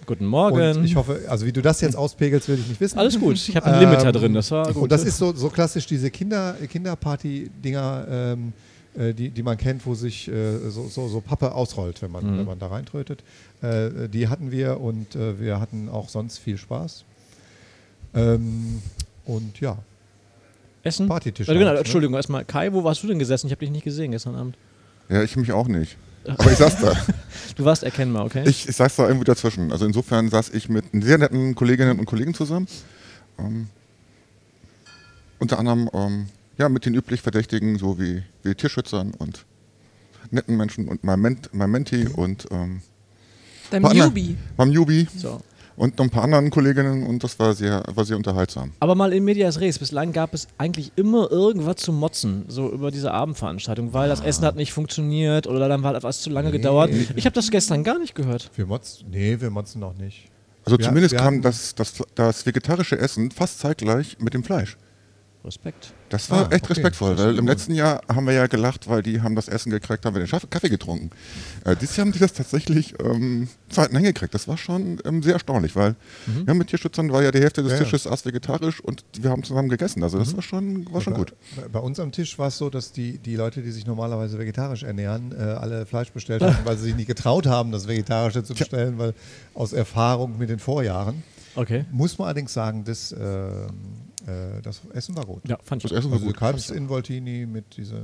Guten 0.06 0.26
Morgen. 0.26 0.78
Und 0.78 0.84
ich 0.86 0.96
hoffe, 0.96 1.22
also 1.28 1.46
wie 1.46 1.52
du 1.52 1.62
das 1.62 1.82
jetzt 1.82 1.96
auspegelst, 1.96 2.48
will 2.48 2.60
ich 2.60 2.68
nicht 2.68 2.82
wissen. 2.82 2.98
Alles 2.98 3.20
gut, 3.20 3.36
ich 3.36 3.56
habe 3.56 3.66
einen 3.68 3.84
Ähm, 3.84 3.90
Limiter 3.92 4.12
drin, 4.12 4.34
das 4.34 4.52
war 4.52 4.72
gut. 4.74 4.84
Und 4.84 4.92
das 4.92 5.04
ist 5.04 5.18
so, 5.18 5.34
so 5.34 5.50
klassisch 5.50 5.86
diese 5.86 6.10
Kinder, 6.10 6.56
Kinderparty-Dinger, 6.70 8.08
ähm, 8.10 8.54
äh, 8.98 9.14
die, 9.14 9.30
die 9.30 9.44
man 9.44 9.58
kennt, 9.58 9.86
wo 9.86 9.94
sich 9.94 10.28
äh, 10.28 10.70
so, 10.70 10.88
so, 10.88 11.08
so 11.08 11.22
Pappe 11.22 11.54
ausrollt, 11.54 12.02
wenn 12.02 12.12
man, 12.12 12.26
Mhm. 12.26 12.40
wenn 12.40 12.46
man 12.46 12.60
da 12.60 12.68
reintrötet. 12.68 13.24
Äh, 13.62 14.10
die 14.10 14.28
hatten 14.28 14.52
wir 14.52 14.80
und 14.82 15.16
äh, 15.16 15.40
wir 15.40 15.60
hatten 15.60 15.90
auch 15.90 16.10
sonst 16.10 16.40
viel 16.40 16.58
Spaß. 16.58 17.04
Ähm, 18.16 18.82
und 19.26 19.60
ja, 19.60 19.78
Essen? 20.84 21.08
Partytisch. 21.08 21.48
Äh, 21.50 21.54
genau, 21.54 21.66
halt, 21.68 21.74
ne? 21.76 21.80
Entschuldigung, 21.80 22.16
erstmal 22.16 22.46
Kai, 22.46 22.72
wo 22.74 22.84
warst 22.84 23.04
du 23.04 23.08
denn 23.08 23.20
gesessen? 23.20 23.48
Ich 23.48 23.52
habe 23.52 23.60
dich 23.60 23.72
nicht 23.72 23.84
gesehen 23.84 24.12
gestern 24.12 24.36
Abend. 24.36 24.56
Ja, 25.10 25.22
ich 25.24 25.36
mich 25.36 25.52
auch 25.52 25.68
nicht. 25.68 25.98
Aber 26.28 26.52
ich 26.52 26.58
saß 26.58 26.80
da. 26.80 26.96
Du 27.56 27.64
warst 27.64 27.84
erkennbar, 27.84 28.26
okay? 28.26 28.44
Ich, 28.48 28.68
ich 28.68 28.76
saß 28.76 28.96
da 28.98 29.08
irgendwo 29.08 29.24
dazwischen. 29.24 29.72
Also 29.72 29.86
insofern 29.86 30.30
saß 30.30 30.50
ich 30.50 30.68
mit 30.70 30.86
sehr 30.92 31.18
netten 31.18 31.56
Kolleginnen 31.56 32.00
und 32.00 32.06
Kollegen 32.06 32.34
zusammen. 32.34 32.68
Ähm, 33.40 33.68
unter 35.40 35.60
anderem 35.60 35.90
ähm, 35.94 36.28
ja, 36.58 36.70
mit 36.70 36.86
den 36.86 36.96
üblich 36.96 37.22
Verdächtigen, 37.22 37.78
so 37.78 38.00
wie, 38.00 38.24
wie 38.44 38.56
Tierschützern 38.56 39.14
und 39.14 39.46
netten 40.32 40.58
Menschen 40.58 40.88
und 40.88 41.04
meinem, 41.04 41.22
Ment, 41.22 41.54
meinem 41.54 41.72
Menti 41.72 42.08
und 42.08 42.48
ähm, 42.52 42.82
Dein 43.72 43.82
Partner. 43.82 44.06
Newbie. 44.08 44.38
meinem 44.58 44.72
Jubi 44.72 45.08
so. 45.16 45.42
Und 45.78 45.98
noch 45.98 46.06
ein 46.06 46.10
paar 46.10 46.24
anderen 46.24 46.50
Kolleginnen 46.50 47.06
und 47.06 47.24
das 47.24 47.38
war 47.40 47.54
sehr, 47.54 47.84
war 47.94 48.06
sehr 48.06 48.18
unterhaltsam. 48.18 48.72
Aber 48.80 48.96
mal 48.96 49.12
in 49.14 49.24
Medias 49.24 49.60
Res. 49.60 49.78
Bislang 49.80 50.14
gab 50.14 50.34
es 50.34 50.48
eigentlich 50.58 50.92
immer 50.96 51.30
irgendwas 51.32 51.78
zu 51.78 51.92
motzen, 51.92 52.46
so 52.48 52.72
über 52.72 52.92
diese 52.92 53.12
Abendveranstaltung, 53.12 53.94
weil 53.94 54.08
das 54.10 54.22
Essen 54.22 54.46
hat 54.46 54.56
nicht 54.56 54.72
funktioniert 54.74 55.48
oder 55.48 55.68
dann 55.68 55.84
war 55.84 55.96
etwas 55.96 56.22
zu 56.22 56.30
lange 56.30 56.50
Nee. 56.50 56.58
gedauert. 56.58 56.92
Ich 57.16 57.26
habe 57.26 57.34
das 57.34 57.52
gestern 57.52 57.84
gar 57.84 58.00
nicht 58.00 58.16
gehört. 58.16 58.50
Wir 58.56 58.66
motzen, 58.66 59.08
nee, 59.12 59.38
wir 59.40 59.50
motzen 59.50 59.80
noch 59.82 59.98
nicht. 59.98 60.30
Also 60.64 60.78
Wir- 60.80 60.86
zumindest 60.86 61.12
wir 61.14 61.20
kam 61.20 61.42
das, 61.42 61.76
das, 61.76 61.94
das 62.16 62.46
vegetarische 62.46 62.98
Essen 62.98 63.30
fast 63.32 63.60
zeitgleich 63.60 64.18
mit 64.20 64.34
dem 64.34 64.44
Fleisch. 64.44 64.78
Respekt. 65.44 65.94
Das 66.16 66.30
war 66.30 66.46
Ah, 66.46 66.52
echt 66.52 66.64
okay. 66.66 66.74
respektvoll, 66.74 67.18
weil 67.18 67.38
im 67.38 67.48
letzten 67.48 67.74
Jahr 67.74 68.02
haben 68.08 68.26
wir 68.26 68.34
ja 68.34 68.48
gelacht, 68.48 68.88
weil 68.90 69.02
die 69.04 69.22
haben 69.22 69.36
das 69.36 69.48
Essen 69.48 69.70
gekriegt, 69.70 70.06
haben 70.06 70.16
wir 70.16 70.26
den 70.26 70.50
Kaffee 70.50 70.70
getrunken. 70.70 71.10
Äh, 71.64 71.76
dieses 71.76 71.96
Jahr 71.98 72.06
haben 72.06 72.12
die 72.14 72.20
das 72.20 72.34
tatsächlich 72.34 72.96
ähm, 73.04 73.48
zweiten 73.70 73.96
hingekriegt. 73.96 74.34
Das 74.34 74.48
war 74.48 74.58
schon 74.58 75.00
ähm, 75.06 75.22
sehr 75.24 75.34
erstaunlich, 75.34 75.76
weil 75.76 75.96
ja, 76.48 76.54
mit 76.54 76.68
Tierschützern 76.68 77.12
war 77.12 77.22
ja 77.24 77.32
die 77.32 77.40
Hälfte 77.40 77.62
des 77.62 77.72
Mhm. 77.74 77.76
Ja, 77.78 77.84
ja. 77.84 77.84
Tisches 77.86 78.06
erst 78.06 78.26
vegetarisch 78.26 78.80
und 78.80 79.04
wir 79.20 79.30
haben 79.30 79.44
zusammen 79.44 79.70
gegessen. 79.70 80.02
Also 80.04 80.18
das 80.18 80.34
war 80.36 80.42
schon, 80.42 80.92
war 80.94 81.02
schon 81.02 81.14
bei, 81.14 81.20
gut. 81.20 81.34
Bei, 81.72 81.80
uns 81.80 82.00
am 82.00 82.12
Tisch 82.12 82.38
war 82.40 82.48
es 82.48 82.58
so, 82.58 82.70
dass 82.70 82.92
die, 82.92 83.18
die 83.18 83.36
Leute, 83.36 83.62
die 83.62 83.72
sich 83.72 83.86
normalerweise 83.86 84.38
vegetarisch 84.40 84.84
ernähren, 84.84 85.34
äh, 85.38 85.42
alle 85.42 85.86
Fleisch 85.86 86.12
bestellt 86.12 86.42
haben, 86.42 86.58
weil 86.64 86.78
sie 86.78 86.86
sich 86.86 86.96
nicht 86.96 87.08
getraut 87.08 87.46
haben, 87.48 87.72
das 87.72 87.88
Vegetarische 87.88 88.44
zu 88.44 88.54
bestellen, 88.54 88.98
weil 88.98 89.14
aus 89.54 89.74
Erfahrung 89.74 90.38
mit 90.38 90.50
den 90.50 90.60
Vorjahren. 90.60 91.24
Okay. 91.56 91.86
Muss 91.92 92.18
man 92.18 92.28
allerdings 92.28 92.54
sagen, 92.54 92.84
das, 92.84 93.14
ähm, 93.18 93.68
äh, 94.26 94.62
das 94.62 94.82
Essen 94.94 95.16
war 95.18 95.26
gut. 95.26 95.42
Ja, 95.48 95.58
fand 95.64 95.84
ich 95.84 95.90
Das 95.90 95.92
auch. 95.94 96.00
Essen 96.00 96.12
war 96.12 96.18
Also 96.18 96.28
gut. 96.28 96.38
Kalbsinvoltini 96.38 97.46
mit 97.46 97.78
dieser 97.78 98.02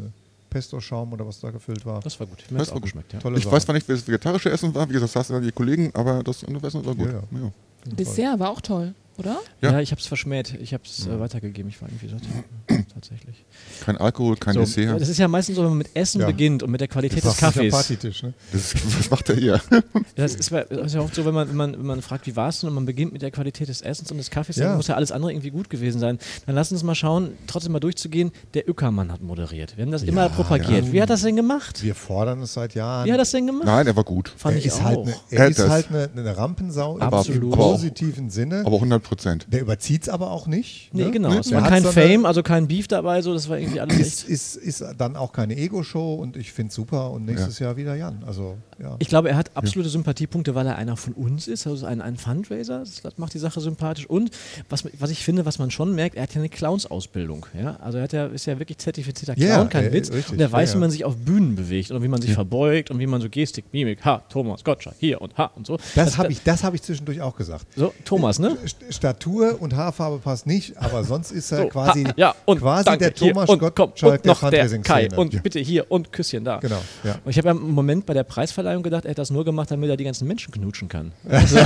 Pesto-Schaum 0.50 1.14
oder 1.14 1.26
was 1.26 1.40
da 1.40 1.50
gefüllt 1.52 1.86
war. 1.86 2.02
Das 2.02 2.20
war 2.20 2.28
gut. 2.28 2.40
Mir 2.50 2.58
Das 2.60 2.70
auch 2.70 2.74
war 2.74 2.82
gut. 2.82 2.84
geschmeckt, 2.90 3.14
ja. 3.14 3.20
Tolle 3.20 3.38
Ich 3.38 3.44
Sache. 3.46 3.56
weiß 3.56 3.64
zwar 3.66 3.76
nicht, 3.76 3.88
wie 3.88 3.94
das 3.94 4.08
vegetarische 4.08 4.50
Essen 4.50 4.74
war, 4.76 4.88
wie 4.90 4.94
gesagt, 4.94 5.16
das 5.16 5.28
saßen 5.28 5.36
ja 5.36 5.42
die 5.42 5.52
Kollegen, 5.52 5.92
aber 5.94 6.24
das 6.24 6.44
andere 6.44 6.68
Essen 6.68 6.86
war 6.86 6.94
gut. 6.96 7.08
Ja, 7.08 7.14
ja. 7.14 7.40
Ja. 7.42 7.52
Dessert 7.96 8.40
war 8.40 8.50
auch 8.50 8.62
toll. 8.62 8.94
Oder? 9.18 9.38
Ja, 9.62 9.72
Ja. 9.72 9.80
ich 9.80 9.92
habe 9.92 10.02
es 10.02 10.08
verschmäht. 10.08 10.56
Ich 10.62 10.74
habe 10.74 10.84
es 10.86 11.08
äh, 11.08 11.20
weitergegeben. 11.20 11.70
Ich 11.70 11.82
war 11.82 11.90
irgendwie 11.90 12.08
so 12.08 12.16
tatsächlich. 12.94 13.44
Kein 13.86 13.98
Alkohol, 13.98 14.36
kein 14.38 14.54
So, 14.54 14.62
Dessert. 14.62 15.00
das 15.02 15.10
ist 15.10 15.18
ja 15.18 15.28
meistens 15.28 15.56
so, 15.56 15.62
wenn 15.64 15.70
man 15.70 15.78
mit 15.80 15.90
Essen 15.96 16.22
Ja. 16.22 16.28
beginnt 16.28 16.64
und 16.64 16.72
mit 16.72 16.82
der 16.82 16.88
Qualität 16.88 17.18
des 17.20 17.24
Das 17.24 17.34
ist 17.36 17.42
ja 17.42 17.48
Kaffees. 17.52 17.74
Partytisch, 17.74 18.24
ne? 18.24 18.34
Das, 18.52 18.74
was 19.00 19.10
macht 19.10 19.30
er 19.30 19.36
hier? 19.36 19.62
Das 20.16 20.36
ist, 20.36 20.52
das 20.52 20.66
ist 20.70 20.94
ja 20.96 21.02
oft 21.02 21.16
so, 21.16 21.26
wenn 21.26 21.34
man, 21.34 21.48
wenn, 21.50 21.56
man, 21.56 21.74
wenn 21.74 21.86
man 21.86 22.02
fragt, 22.02 22.28
wie 22.28 22.36
war 22.36 22.50
es 22.50 22.60
denn 22.60 22.70
und 22.70 22.76
man 22.76 22.86
beginnt 22.86 23.14
mit 23.14 23.22
der 23.22 23.32
Qualität 23.32 23.70
des 23.70 23.82
Essens 23.82 24.12
und 24.12 24.18
des 24.18 24.30
Kaffees, 24.30 24.58
Ja. 24.58 24.68
dann 24.68 24.78
muss 24.78 24.88
ja 24.88 24.96
alles 24.96 25.12
andere 25.12 25.32
irgendwie 25.32 25.50
gut 25.52 25.70
gewesen 25.70 26.00
sein. 26.00 26.20
Dann 26.46 26.56
lass 26.56 26.72
uns 26.72 26.84
mal 26.84 26.96
schauen, 26.96 27.32
trotzdem 27.48 27.72
mal 27.72 27.80
durchzugehen. 27.80 28.32
Der 28.54 28.68
Öckermann 28.70 29.12
hat 29.12 29.22
moderiert. 29.22 29.78
Wir 29.78 29.86
haben 29.86 29.92
das 29.92 30.04
immer 30.04 30.30
propagiert. 30.30 30.86
ja. 30.88 30.92
Wie 30.92 31.02
hat 31.02 31.10
das 31.10 31.22
denn 31.22 31.36
gemacht? 31.36 31.82
Wir 31.84 31.96
fordern 31.96 32.42
es 32.42 32.54
seit 32.54 32.76
Jahren. 32.76 33.08
Wie 33.08 33.12
hat 33.14 33.20
das 33.20 33.32
denn 33.32 33.48
gemacht? 33.48 33.66
Nein, 33.66 33.88
er 33.88 33.96
war 33.96 34.04
gut. 34.04 34.34
Fand 34.36 34.56
er 34.56 34.60
ich 34.60 34.66
ist 34.68 34.80
auch. 34.80 34.84
halt, 34.84 35.00
eine, 35.00 35.16
Er 35.32 35.40
er 35.40 35.48
ist 35.50 35.60
halt 35.70 35.88
eine, 35.90 36.10
eine 36.16 36.38
Rampensau 36.38 36.96
im- 36.98 37.02
Absolut. 37.04 37.44
im 37.44 37.54
Aber 37.54 37.64
auch- 37.66 37.72
positiven 37.74 38.30
Sinne. 38.30 38.64
Aber 38.66 38.76
100 38.76 39.01
Prozent. 39.02 39.48
Der 39.52 39.62
überzieht 39.62 40.04
es 40.04 40.10
aber 40.10 40.32
auch 40.32 40.48
nicht. 40.48 40.90
Nee, 40.94 41.06
ne? 41.06 41.12
genau. 41.12 41.30
Ne? 41.30 41.40
Es 41.40 41.52
war 41.52 41.64
hat 41.64 41.70
kein 41.70 41.84
Fame, 41.84 42.26
also 42.26 42.44
kein 42.44 42.68
Beef 42.68 42.88
dabei, 42.88 43.22
so 43.22 43.34
das 43.34 43.50
war 43.50 43.58
irgendwie 43.58 43.80
alles 43.80 43.98
Ist, 43.98 44.24
echt. 44.24 44.30
ist, 44.30 44.56
ist 44.56 44.86
dann 44.98 45.16
auch 45.16 45.34
keine 45.34 45.58
Ego-Show 45.58 46.16
und 46.16 46.38
ich 46.38 46.52
finde 46.52 46.70
es 46.70 46.76
super 46.76 47.12
und 47.12 47.26
nächstes 47.26 47.60
Jahr 47.60 47.78
wieder 47.78 47.96
Jan. 47.96 48.24
Also, 48.26 48.58
ja. 48.82 48.96
Ich 49.00 49.08
glaube, 49.08 49.30
er 49.30 49.38
hat 49.38 49.52
absolute 49.56 49.90
Sympathiepunkte, 49.90 50.56
weil 50.56 50.68
er 50.68 50.76
einer 50.76 50.98
von 50.98 51.14
uns 51.14 51.48
ist, 51.48 51.68
also 51.68 51.86
ein, 51.86 52.02
ein 52.02 52.18
Fundraiser. 52.18 52.80
Das 52.80 53.18
macht 53.18 53.34
die 53.34 53.40
Sache 53.40 53.60
sympathisch. 53.62 54.06
Und 54.06 54.32
was, 54.70 54.84
was 55.00 55.10
ich 55.12 55.24
finde, 55.24 55.46
was 55.46 55.60
man 55.60 55.72
schon 55.72 55.94
merkt, 55.94 56.16
er 56.16 56.24
hat 56.24 56.34
ja 56.34 56.42
eine 56.42 56.50
Clowns-Ausbildung. 56.50 57.46
Ja? 57.60 57.78
Also 57.82 57.98
er 57.98 58.04
hat 58.06 58.14
ja, 58.14 58.28
ist 58.28 58.46
ja 58.46 58.58
wirklich 58.60 58.78
zertifizierter 58.78 59.36
Clown, 59.36 59.48
Ja, 59.48 59.66
kein 59.66 59.86
äh, 59.86 59.94
Witz. 59.94 60.12
richtig, 60.12 60.34
und 60.34 60.42
er 60.42 60.52
weiß, 60.52 60.70
ja, 60.70 60.74
wie 60.74 60.78
ja. 60.78 60.80
man 60.82 60.92
sich 60.92 61.06
auf 61.06 61.16
Bühnen 61.18 61.56
bewegt 61.56 61.92
und 61.92 62.04
wie 62.04 62.08
man 62.08 62.22
sich 62.22 62.34
verbeugt 62.34 62.92
und 62.92 63.00
wie 63.00 63.08
man 63.08 63.22
so 63.22 63.30
Gestik, 63.30 63.66
Mimik, 63.72 64.04
ha, 64.06 64.24
Thomas 64.30 64.64
Gottschalk, 64.64 64.96
hier 65.00 65.22
und 65.22 65.38
ha 65.38 65.52
und 65.56 65.68
so. 65.68 65.78
das 65.96 66.18
habe 66.18 66.32
ich, 66.32 66.44
das 66.44 66.64
hab 66.64 66.74
ich 66.74 66.82
zwischendurch 66.82 67.22
auch 67.22 67.36
gesagt. 67.36 67.66
So, 67.76 67.94
Thomas, 68.06 68.40
ne? 68.40 68.58
St- 68.92 69.02
Statur 69.02 69.58
und 69.60 69.76
Haarfarbe 69.76 70.20
passt 70.20 70.46
nicht, 70.48 70.78
aber 70.78 71.04
sonst 71.04 71.32
ist 71.32 71.52
er 71.52 71.64
So, 71.64 71.68
quasi, 71.68 72.04
ha, 72.04 72.14
ja, 72.16 72.36
und 72.46 72.60
quasi 72.60 72.86
danke, 72.86 73.12
der 73.12 73.14
hier, 73.18 73.34
Thomas 73.34 73.50
und 73.50 73.60
komm, 73.60 73.74
Gottschalk 73.76 74.14
und 74.14 74.26
noch 74.26 74.40
der 74.42 74.50
Kai 74.52 74.68
Fundraising-Szene. 74.68 75.16
und 75.20 75.44
bitte 75.44 75.60
hier 75.60 75.92
und 75.92 76.12
Küsschen 76.14 76.44
da. 76.44 76.58
Genau, 76.58 76.82
ja. 77.04 77.16
Und 77.24 77.32
ich 77.32 77.38
habe 77.38 77.48
ja 77.50 77.54
im 77.56 77.72
Moment 77.72 78.06
bei 78.06 78.14
der 78.14 78.24
Preisverleihung 78.24 78.84
gedacht, 78.84 79.06
er 79.06 79.12
hat 79.12 79.18
das 79.18 79.30
nur 79.32 79.44
gemacht, 79.46 79.72
damit 79.72 79.90
er 79.90 79.98
die 79.98 80.04
ganzen 80.04 80.28
Menschen 80.28 80.52
knutschen 80.54 80.88
kann. 80.90 81.12
Also, 81.32 81.58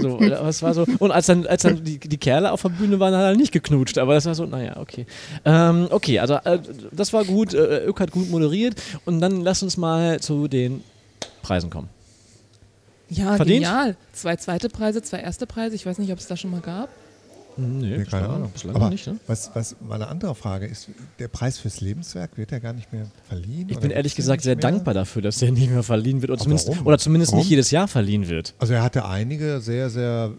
so, 0.00 0.18
das 0.18 0.62
war 0.62 0.74
so. 0.74 0.84
Und 0.98 1.10
als 1.10 1.26
dann, 1.26 1.46
als 1.46 1.62
dann 1.62 1.82
die, 1.82 1.98
die 1.98 2.16
Kerle 2.18 2.52
auf 2.52 2.62
der 2.62 2.68
Bühne 2.70 2.98
waren, 3.00 3.14
hat 3.14 3.22
er 3.22 3.34
nicht 3.36 3.52
geknutscht. 3.52 3.98
Aber 3.98 4.14
das 4.14 4.26
war 4.26 4.34
so, 4.34 4.44
naja, 4.46 4.76
okay. 4.78 5.06
Ähm, 5.44 5.88
okay, 5.90 6.18
also 6.18 6.34
äh, 6.34 6.58
das 6.92 7.12
war 7.12 7.24
gut. 7.24 7.54
Äh, 7.54 7.86
Ök 7.86 8.00
hat 8.00 8.10
gut 8.10 8.30
moderiert. 8.30 8.74
Und 9.04 9.20
dann 9.20 9.40
lass 9.40 9.62
uns 9.62 9.76
mal 9.76 10.20
zu 10.20 10.48
den 10.48 10.82
Preisen 11.42 11.70
kommen. 11.70 11.88
Ja, 13.14 13.36
Verdient? 13.36 13.64
genial. 13.64 13.96
Zwei 14.12 14.36
zweite 14.36 14.68
Preise, 14.68 15.02
zwei 15.02 15.18
erste 15.20 15.46
Preise. 15.46 15.74
Ich 15.74 15.86
weiß 15.86 15.98
nicht, 15.98 16.12
ob 16.12 16.18
es 16.18 16.26
da 16.26 16.36
schon 16.36 16.50
mal 16.50 16.60
gab. 16.60 16.88
Nee, 17.58 17.98
Nee, 17.98 18.04
keine 18.04 18.30
Ahnung. 18.30 18.50
Bislang 18.50 18.74
Aber 18.74 18.86
noch 18.86 18.92
nicht, 18.92 19.06
ne? 19.06 19.16
was, 19.26 19.50
was 19.52 19.76
meine 19.86 20.08
andere 20.08 20.34
Frage 20.34 20.64
ist, 20.66 20.88
der 21.18 21.28
Preis 21.28 21.58
fürs 21.58 21.82
Lebenswerk 21.82 22.38
wird 22.38 22.50
ja 22.50 22.58
gar 22.60 22.72
nicht 22.72 22.90
mehr 22.94 23.04
verliehen? 23.28 23.68
Ich 23.68 23.78
bin 23.78 23.90
ehrlich 23.90 24.14
gesagt 24.14 24.38
nicht 24.38 24.44
sehr 24.44 24.54
mehr? 24.56 24.62
dankbar 24.62 24.94
dafür, 24.94 25.20
dass 25.20 25.38
der 25.38 25.52
nicht 25.52 25.70
mehr 25.70 25.82
verliehen 25.82 26.22
wird. 26.22 26.30
Oder 26.30 26.38
Aber 26.40 26.44
zumindest, 26.44 26.68
warum? 26.68 26.86
oder 26.86 26.96
zumindest 26.98 27.32
nicht 27.32 27.40
Warum? 27.40 27.50
jedes 27.50 27.70
Jahr 27.70 27.88
verliehen 27.88 28.28
wird. 28.28 28.54
Also 28.58 28.72
er 28.72 28.82
hatte 28.82 29.04
einige 29.04 29.60
sehr, 29.60 29.90
sehr 29.90 30.30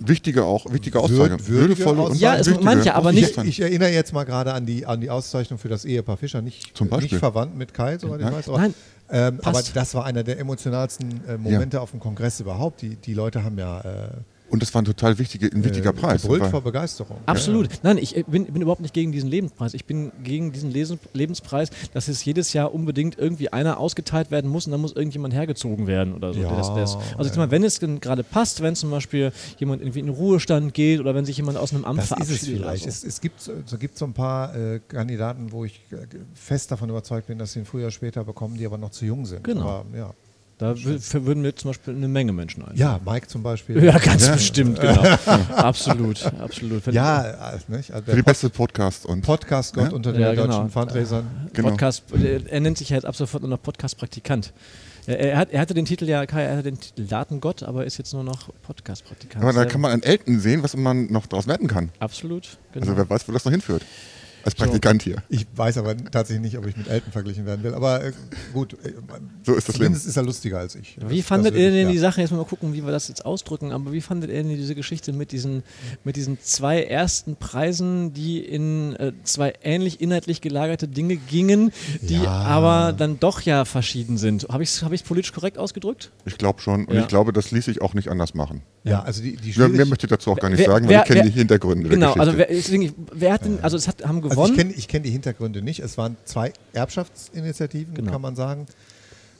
Wichtige 0.00 0.44
auch, 0.44 0.64
wichtige 0.72 0.96
Würd- 0.98 1.02
Auszeichnungen. 1.02 1.48
würdige 1.48 1.78
Würdevolle 1.84 2.02
und 2.12 2.20
Ja, 2.20 2.36
es- 2.36 2.48
manche, 2.60 2.94
aber 2.94 3.12
nicht- 3.12 3.36
Ich, 3.38 3.44
ich 3.44 3.60
erinnere 3.60 3.90
jetzt 3.90 4.12
mal 4.14 4.24
gerade 4.24 4.54
an 4.54 4.64
die, 4.64 4.86
an 4.86 5.00
die 5.02 5.10
Auszeichnung 5.10 5.58
für 5.58 5.68
das 5.68 5.84
Ehepaar 5.84 6.16
Fischer, 6.16 6.40
nicht, 6.40 6.74
Zum 6.76 6.88
Beispiel. 6.88 7.10
nicht 7.10 7.18
verwandt 7.18 7.56
mit 7.58 7.74
Kai, 7.74 7.98
soweit 7.98 8.20
ich 8.20 8.26
weiß. 8.26 8.48
Aber, 8.48 8.58
Nein, 8.58 8.74
ähm, 9.10 9.40
aber 9.42 9.62
das 9.74 9.94
war 9.94 10.04
einer 10.04 10.22
der 10.22 10.38
emotionalsten 10.38 11.26
äh, 11.26 11.38
Momente 11.38 11.80
auf 11.80 11.92
dem 11.92 12.00
Kongress 12.00 12.40
überhaupt. 12.40 12.82
Die, 12.82 12.96
die 12.96 13.14
Leute 13.14 13.44
haben 13.44 13.58
ja 13.58 13.80
äh, 13.80 14.08
Und 14.50 14.62
das 14.62 14.72
war 14.72 14.80
ein 14.80 14.86
total 14.86 15.18
wichtige, 15.18 15.46
ein 15.54 15.62
wichtiger 15.62 15.90
äh, 15.90 15.92
Preis. 15.92 16.22
gebrüllt 16.22 16.40
War- 16.42 16.50
vor 16.50 16.62
Begeisterung. 16.62 17.18
Absolut. 17.26 17.68
Nein, 17.82 17.98
ich 17.98 18.16
äh, 18.16 18.22
bin, 18.26 18.46
bin 18.46 18.62
überhaupt 18.62 18.80
nicht 18.80 18.94
gegen 18.94 19.12
diesen 19.12 19.28
Lebenspreis. 19.28 19.74
Ich 19.74 19.84
bin 19.84 20.10
gegen 20.24 20.52
diesen 20.52 20.70
Lesen, 20.70 20.98
Lebenspreis, 21.12 21.68
dass 21.92 22.08
es 22.08 22.24
jedes 22.24 22.54
Jahr 22.54 22.72
unbedingt 22.72 23.18
irgendwie 23.18 23.52
einer 23.52 23.78
ausgeteilt 23.78 24.30
werden 24.30 24.50
muss 24.50 24.64
und 24.66 24.72
dann 24.72 24.80
muss 24.80 24.92
irgendjemand 24.92 25.34
hergezogen 25.34 25.86
werden 25.86 26.14
oder 26.14 26.32
so. 26.32 26.40
Ja, 26.40 26.56
das, 26.56 26.74
das. 26.74 26.94
Also 26.96 27.04
ich 27.04 27.18
ja. 27.18 27.24
sag 27.24 27.36
mal, 27.36 27.50
wenn 27.50 27.62
es 27.62 27.78
denn 27.78 28.00
gerade 28.00 28.24
passt, 28.24 28.62
wenn 28.62 28.74
zum 28.74 28.90
Beispiel 28.90 29.32
jemand 29.58 29.82
irgendwie 29.82 30.00
in 30.00 30.06
den 30.06 30.14
Ruhestand 30.14 30.72
geht 30.72 31.00
oder 31.00 31.14
wenn 31.14 31.26
sich 31.26 31.36
jemand 31.36 31.58
aus 31.58 31.74
einem 31.74 31.84
Amt 31.84 31.98
Das 31.98 32.04
ist 32.06 32.08
verabschiedet. 32.08 32.42
es 32.42 32.48
vielleicht. 32.48 32.82
Oder 32.84 32.88
Es, 32.90 33.04
es 33.04 33.20
gibt, 33.20 33.40
so- 33.42 33.52
so 33.66 33.76
gibt 33.76 33.98
so 33.98 34.06
ein 34.06 34.14
paar 34.14 34.56
äh, 34.56 34.80
Kandidaten, 34.88 35.52
wo 35.52 35.66
ich 35.66 35.80
äh, 35.92 35.96
fest 36.34 36.70
davon 36.70 36.88
überzeugt 36.88 37.26
bin, 37.26 37.38
dass 37.38 37.52
sie 37.52 37.58
ihn 37.58 37.64
früher 37.66 37.82
oder 37.84 37.90
später 37.90 38.24
bekommen, 38.24 38.56
die 38.56 38.64
aber 38.64 38.78
noch 38.78 38.90
zu 38.90 39.04
jung 39.04 39.26
sind. 39.26 39.44
Genau. 39.44 39.60
Aber, 39.68 39.84
ja. 39.96 40.14
Da 40.58 40.74
würden 40.76 41.42
mir 41.42 41.54
zum 41.54 41.70
Beispiel 41.70 41.94
eine 41.94 42.08
Menge 42.08 42.32
Menschen 42.32 42.64
ein. 42.64 42.76
ja, 42.76 42.98
Mike 43.06 43.28
zum 43.28 43.44
Beispiel. 43.44 43.82
Ja, 43.84 43.96
ganz 43.98 44.28
bestimmt, 44.28 44.80
genau. 44.80 45.02
absolut, 45.54 46.24
absolut. 46.40 46.84
Ja, 46.88 47.52
äh, 47.52 47.58
nicht? 47.68 47.92
Also 47.92 48.10
Für 48.10 48.16
die 48.16 48.22
beste 48.22 48.50
Podcast 48.50 49.06
und 49.06 49.22
Podcast 49.22 49.74
Gott 49.74 49.90
Ja? 49.90 49.92
unter 49.94 50.12
den 50.12 50.20
Ja, 50.20 50.32
genau. 50.34 50.46
deutschen 50.48 50.70
Fundraisern. 50.70 51.26
Genau. 51.52 51.68
Podcast, 51.70 52.02
äh, 52.12 52.40
er 52.48 52.60
nennt 52.60 52.76
sich 52.76 52.90
ja 52.90 52.96
jetzt 52.96 53.04
ab 53.06 53.14
sofort 53.14 53.42
nur 53.44 53.50
noch 53.50 53.62
Podcast-Praktikant. 53.62 54.52
Er, 55.06 55.18
er, 55.20 55.36
hat, 55.38 55.50
er 55.52 55.60
hatte 55.60 55.74
den 55.74 55.84
Titel 55.84 56.06
ja, 56.06 56.26
Kai, 56.26 56.42
er 56.42 56.52
hatte 56.54 56.64
den 56.64 56.80
Titel 56.80 57.06
Datengott, 57.06 57.62
aber 57.62 57.84
ist 57.86 57.96
jetzt 57.98 58.12
nur 58.12 58.24
noch 58.24 58.48
Podcast-Praktikant. 58.62 59.42
aber 59.42 59.52
da 59.52 59.64
kann 59.64 59.80
man 59.80 59.92
an 59.92 60.02
Elton 60.02 60.40
sehen, 60.40 60.62
was 60.64 60.76
man 60.76 61.06
noch 61.12 61.26
daraus 61.26 61.46
werden 61.46 61.68
kann. 61.68 61.90
Absolut, 62.00 62.58
genau. 62.72 62.84
Also 62.84 62.96
wer 62.96 63.08
weiß, 63.08 63.28
wo 63.28 63.32
das 63.32 63.44
noch 63.44 63.52
hinführt. 63.52 63.82
Als 64.44 64.54
Praktikant 64.54 65.02
hier. 65.02 65.16
Ich 65.28 65.46
weiß 65.54 65.78
aber 65.78 65.96
tatsächlich 65.96 66.42
nicht, 66.42 66.58
ob 66.58 66.66
ich 66.66 66.76
mit 66.76 66.88
Elton 66.88 67.12
verglichen 67.12 67.44
werden 67.46 67.62
will. 67.62 67.74
Aber 67.74 68.04
äh, 68.04 68.12
gut, 68.52 68.74
äh, 68.84 68.92
So 69.44 69.54
ist 69.54 69.68
das 69.68 69.74
zumindest 69.76 70.06
ist 70.06 70.16
er 70.16 70.22
lustiger 70.22 70.58
als 70.58 70.74
ich. 70.74 70.96
Wie 71.06 71.18
Das- 71.18 71.26
fandet 71.26 71.54
das 71.54 71.60
ihr 71.60 71.70
denn 71.70 71.86
ja. 71.86 71.92
die 71.92 71.98
Sache, 71.98 72.20
jetzt 72.20 72.30
mal 72.30 72.44
gucken, 72.44 72.72
wie 72.72 72.84
wir 72.84 72.92
das 72.92 73.08
jetzt 73.08 73.24
ausdrücken, 73.26 73.72
aber 73.72 73.92
wie 73.92 74.00
fandet 74.00 74.30
ihr 74.30 74.36
denn 74.42 74.48
diese 74.48 74.74
Geschichte 74.74 75.12
mit 75.12 75.32
diesen, 75.32 75.62
mit 76.04 76.16
diesen 76.16 76.38
zwei 76.40 76.82
ersten 76.82 77.36
Preisen, 77.36 78.12
die 78.14 78.38
in 78.38 78.94
äh, 78.96 79.12
zwei 79.24 79.54
ähnlich 79.62 80.00
inhaltlich 80.00 80.40
gelagerte 80.40 80.88
Dinge 80.88 81.16
gingen, 81.16 81.72
die 82.02 82.22
Ja. 82.22 82.30
aber 82.30 82.92
dann 82.92 83.18
doch 83.20 83.40
ja 83.42 83.64
verschieden 83.64 84.18
sind? 84.18 84.46
Habe 84.50 84.62
ich 84.62 84.70
es 84.70 84.82
hab 84.82 84.92
ich's 84.92 85.02
politisch 85.02 85.32
korrekt 85.32 85.58
ausgedrückt? 85.58 86.10
Ich 86.24 86.38
glaube 86.38 86.60
schon. 86.60 86.84
Und 86.86 86.94
Ja. 86.94 87.00
ich 87.02 87.08
glaube, 87.08 87.32
das 87.32 87.50
ließ 87.50 87.64
sich 87.64 87.82
auch 87.82 87.94
nicht 87.94 88.08
anders 88.08 88.34
machen. 88.34 88.62
Ja, 88.84 89.02
also 89.02 89.22
die, 89.22 89.36
die 89.36 89.58
Mehr, 89.58 89.84
möchte 89.86 90.06
ich 90.06 90.10
dazu 90.10 90.30
auch 90.30 90.38
gar 90.38 90.48
nicht 90.48 90.60
Wer- 90.60 90.66
sagen, 90.66 90.86
weil 90.86 90.94
wer- 90.94 91.02
ich 91.02 91.08
kenne 91.08 91.22
die 91.24 91.30
Hintergründe 91.30 91.88
Genau, 91.88 92.14
der 92.14 92.20
also 92.20 92.32
Geschichte. 92.32 92.48
wer, 92.50 92.56
deswegen, 92.56 93.06
wer 93.12 93.32
hat 93.32 93.44
denn, 93.44 93.58
also 93.60 93.76
es 93.76 93.86
hat, 93.88 94.04
haben 94.06 94.22
Also 94.30 94.42
gewonnen 94.42 94.52
ich 94.54 94.58
kenne 94.58 94.72
ich 94.74 94.88
kenn 94.88 95.02
die 95.02 95.10
Hintergründe 95.10 95.62
nicht. 95.62 95.80
Es 95.80 95.98
waren 95.98 96.16
zwei 96.24 96.52
Erbschaftsinitiativen, 96.72 97.94
Genau. 97.94 98.12
kann 98.12 98.20
man 98.20 98.36
sagen. 98.36 98.66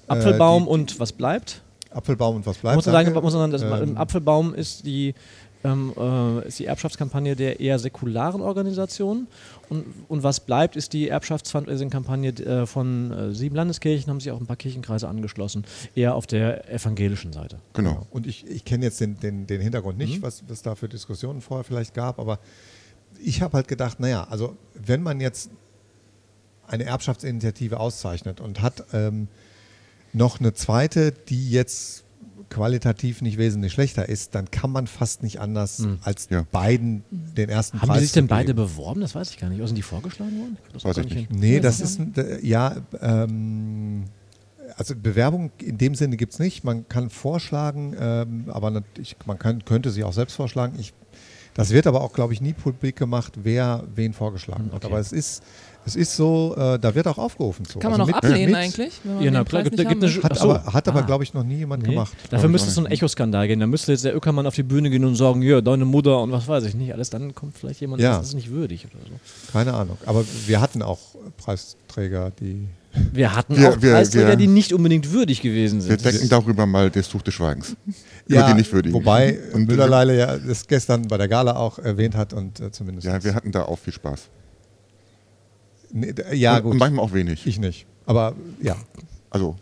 Apfelbaum 0.07 0.65
Äh, 0.65 0.71
und 0.71 1.01
was 1.01 1.13
bleibt? 1.13 1.63
die 1.91 1.93
Apfelbaum 1.93 2.37
und 2.37 2.47
was 2.47 2.59
bleibt. 2.59 2.77
muss 2.77 2.87
man 2.87 2.93
sagen, 2.93 3.13
muss 3.15 3.23
man 3.35 3.51
sagen 3.51 3.53
dass 3.53 3.63
Ähm, 3.63 3.91
im 3.91 3.97
Apfelbaum 3.97 4.55
ist 4.55 4.85
die, 4.85 5.15
ähm, 5.65 5.93
äh, 5.99 6.47
ist 6.49 6.59
die 6.59 6.67
Erbschaftskampagne 6.67 7.35
der 7.35 7.61
eher 7.61 7.79
säkularen 7.79 8.41
Organisationen 8.43 9.27
und, 9.71 9.85
und 10.09 10.23
was 10.23 10.41
bleibt, 10.41 10.77
ist 10.77 10.93
die 10.93 11.09
Erbschaftsfundraising-Kampagne 11.09 12.31
äh, 12.31 12.67
von 12.67 13.11
äh, 13.13 13.35
sieben 13.35 13.57
Landeskirchen, 13.57 14.09
haben 14.11 14.21
sich 14.21 14.31
auch 14.33 14.41
ein 14.41 14.47
paar 14.47 14.57
Kirchenkreise 14.57 15.09
angeschlossen, 15.09 15.65
eher 15.95 16.15
auf 16.15 16.27
der 16.27 16.71
evangelischen 16.71 17.33
Seite. 17.33 17.59
Genau. 17.73 18.07
Und 18.11 18.27
ich, 18.27 18.47
ich 18.47 18.65
kenne 18.65 18.85
jetzt 18.85 19.01
den, 19.01 19.19
den, 19.21 19.47
den 19.47 19.61
Hintergrund 19.61 19.99
Mhm. 19.99 20.05
nicht, 20.05 20.23
was 20.23 20.43
es 20.49 20.63
da 20.63 20.75
für 20.75 20.89
Diskussionen 20.89 21.41
vorher 21.41 21.65
vielleicht 21.65 21.95
gab, 21.95 22.19
aber 22.19 22.39
ich 23.23 23.43
habe 23.43 23.55
halt 23.57 23.69
gedacht, 23.69 24.01
naja, 24.01 24.27
also 24.31 24.57
wenn 24.75 25.03
man 25.03 25.21
jetzt 25.21 25.51
eine 26.67 26.85
Erbschaftsinitiative 26.85 27.81
auszeichnet 27.81 28.41
und 28.41 28.61
hat 28.63 28.85
ähm, 28.93 29.29
noch 30.13 30.41
eine 30.41 30.53
zweite, 30.55 31.13
die 31.13 31.51
jetzt 31.51 32.05
qualitativ 32.51 33.21
nicht 33.21 33.37
wesentlich 33.37 33.73
schlechter 33.75 34.09
ist, 34.09 34.35
dann 34.35 34.51
kann 34.51 34.71
man 34.71 34.87
fast 34.87 35.23
nicht 35.23 35.39
anders 35.41 35.87
als 36.03 36.29
Ja. 36.31 36.47
beiden 36.51 37.05
den 37.11 37.51
ersten. 37.51 37.81
Haben 37.81 37.89
Preis 37.89 37.99
die 37.99 38.05
sich 38.07 38.13
denn 38.13 38.27
beide 38.27 38.55
beworben? 38.55 39.03
Das 39.03 39.15
weiß 39.15 39.31
ich 39.31 39.39
gar 39.39 39.49
nicht. 39.51 39.59
Oder 39.59 39.67
sind 39.69 39.77
die 39.77 39.83
vorgeschlagen 39.83 40.39
worden? 40.41 40.57
Das 40.73 40.85
Weiß 40.85 40.97
gar 40.97 41.05
ich 41.05 41.15
nicht. 41.15 41.31
Nee, 41.31 41.61
das 41.61 41.81
ist, 41.81 41.99
ein- 42.01 42.15
ja, 42.43 42.77
ähm, 43.03 44.05
also 44.77 44.95
Bewerbung 44.97 45.51
in 45.59 45.77
dem 45.79 45.95
Sinne 45.95 46.17
gibt 46.17 46.33
es 46.35 46.39
nicht. 46.39 46.65
Man 46.65 46.89
kann 46.89 47.11
vorschlagen, 47.11 47.95
ähm, 47.99 48.45
aber 48.49 48.83
ich, 48.99 49.17
man 49.27 49.39
kann, 49.39 49.65
könnte 49.67 49.91
sie 49.91 50.05
auch 50.05 50.13
selbst 50.15 50.35
vorschlagen. 50.35 50.75
Ich, 50.79 50.95
das 51.59 51.71
wird 51.71 51.87
aber 51.89 52.01
auch, 52.01 52.13
glaube 52.13 52.33
ich, 52.33 52.41
nie 52.41 52.53
publik 52.53 52.95
gemacht, 52.97 53.33
wer 53.43 53.83
wen 53.95 54.13
vorgeschlagen 54.15 54.67
hat. 54.73 54.77
Okay. 54.85 54.87
Aber 54.87 54.99
es 55.01 55.11
ist, 55.13 55.43
es 55.85 55.97
ist 55.97 56.15
so, 56.17 56.55
äh, 56.57 56.79
da 56.79 56.95
wird 56.95 57.07
auch 57.09 57.19
aufgerufen 57.19 57.65
zu. 57.65 57.79
Kann 57.79 57.91
man 57.91 58.01
Also 58.01 58.13
auch 58.13 58.17
mit- 58.23 58.25
ablehnen 58.31 58.47
mit- 58.53 58.55
eigentlich, 58.57 59.01
wenn 59.05 59.15
man 59.17 59.25
Ja, 59.25 59.31
na 59.31 59.45
klar, 59.45 59.63
gibt- 59.65 59.77
nicht 59.79 59.89
gibt 59.89 60.03
eine 60.05 60.23
Hat 60.23 60.37
so. 60.39 60.51
aber, 60.51 60.73
hat 60.73 60.87
aber 60.89 61.01
Ah. 61.01 61.03
glaube 61.07 61.25
ich, 61.25 61.35
noch 61.35 61.45
nie 61.45 61.57
jemand 61.57 61.83
Nee. 61.83 61.91
gemacht. 61.91 62.13
Dafür 62.31 62.49
müsste 62.49 62.69
es 62.69 62.75
so 62.75 62.83
ein. 62.85 62.87
Echoskandal 62.91 63.49
gehen. 63.49 63.61
Da 63.61 63.67
müsste 63.67 63.93
jetzt 63.93 64.05
der 64.05 64.15
Öckermann 64.15 64.47
auf 64.47 64.55
die 64.55 64.63
Bühne 64.63 64.89
gehen 64.91 65.05
und 65.05 65.17
sagen, 65.17 65.43
ja, 65.43 65.61
deine 65.61 65.85
Mutter 65.85 66.21
und 66.23 66.31
was 66.33 66.47
weiß 66.47 66.65
ich 66.65 66.75
nicht. 66.75 66.93
Alles 66.93 67.11
dann 67.11 67.35
kommt 67.35 67.57
vielleicht 67.59 67.81
jemand, 67.81 68.01
Ja. 68.03 68.19
das 68.19 68.29
ist 68.29 68.35
nicht 68.35 68.51
würdig 68.51 68.85
oder 68.87 69.03
so. 69.05 69.53
Keine 69.53 69.75
Ahnung. 69.75 69.99
Aber 70.07 70.25
wir 70.47 70.61
hatten 70.61 70.83
auch 70.83 70.99
Preisträger, 71.39 72.31
die. 72.39 72.67
Wir 73.13 73.35
hatten 73.37 73.57
Wir- 73.57 73.71
auch 73.71 73.83
wir- 73.83 73.93
Preisträger, 73.93 74.29
wir- 74.29 74.37
die 74.37 74.47
nicht 74.47 74.73
unbedingt 74.73 75.13
würdig 75.13 75.41
gewesen 75.43 75.81
Wir 75.81 75.99
sind. 75.99 76.05
decken 76.05 76.29
darüber 76.29 76.67
mal 76.67 76.91
das 76.91 77.09
Tuch 77.09 77.23
des 77.23 77.35
Schweigens. 77.35 77.77
Über 78.27 78.41
Ja, 78.41 78.49
die 78.49 78.55
nicht 78.55 78.73
würdigen. 78.73 78.95
wobei 78.95 79.39
Und- 79.53 79.67
Müller-Leile 79.69 80.17
ja 80.19 80.37
das 80.39 80.67
gestern 80.67 81.07
bei 81.09 81.17
der 81.19 81.29
Gala 81.29 81.57
auch 81.57 81.79
erwähnt 81.79 82.15
hat 82.17 82.33
und 82.33 82.61
äh, 82.61 82.71
zumindest. 82.73 83.07
Ja, 83.07 83.23
wir 83.23 83.35
hatten 83.35 83.53
da 83.53 83.63
auch 83.63 83.79
viel 83.79 83.93
Spaß. 83.93 84.29
Nee, 85.91 86.15
ja, 86.33 86.57
und, 86.57 86.63
gut. 86.65 86.73
und 86.73 86.79
manchmal 86.79 87.05
auch 87.05 87.13
wenig. 87.13 87.47
Ich 87.47 87.59
nicht. 87.59 87.87
Aber 88.07 88.35
ja. 88.63 88.77
Also, 89.31 89.57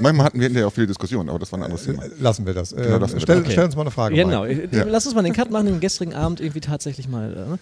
manchmal 0.00 0.26
hatten 0.26 0.38
wir 0.40 0.46
hinterher 0.46 0.66
auch 0.66 0.72
viele 0.72 0.88
Diskussionen, 0.88 1.28
aber 1.28 1.38
das 1.38 1.52
war 1.52 1.58
ein 1.60 1.62
anderes 1.64 1.84
Thema. 1.84 2.02
Lassen 2.18 2.44
wir 2.46 2.54
das. 2.54 2.72
Äh, 2.72 2.82
Genau, 2.82 2.98
lassen 2.98 3.14
wir 3.14 3.20
stell, 3.20 3.42
das. 3.42 3.52
stell 3.52 3.64
uns 3.64 3.76
mal 3.76 3.82
eine 3.82 3.90
Frage. 3.92 4.14
Genau. 4.16 4.44
Mike. 4.44 4.68
Ja. 4.72 4.84
Lass 4.84 5.06
uns 5.06 5.14
mal 5.14 5.22
den 5.22 5.32
Cut 5.32 5.50
machen, 5.52 5.66
den 5.66 5.78
gestrigen 5.80 6.14
Abend 6.14 6.40
irgendwie 6.40 6.60
tatsächlich 6.60 7.08
mal 7.08 7.58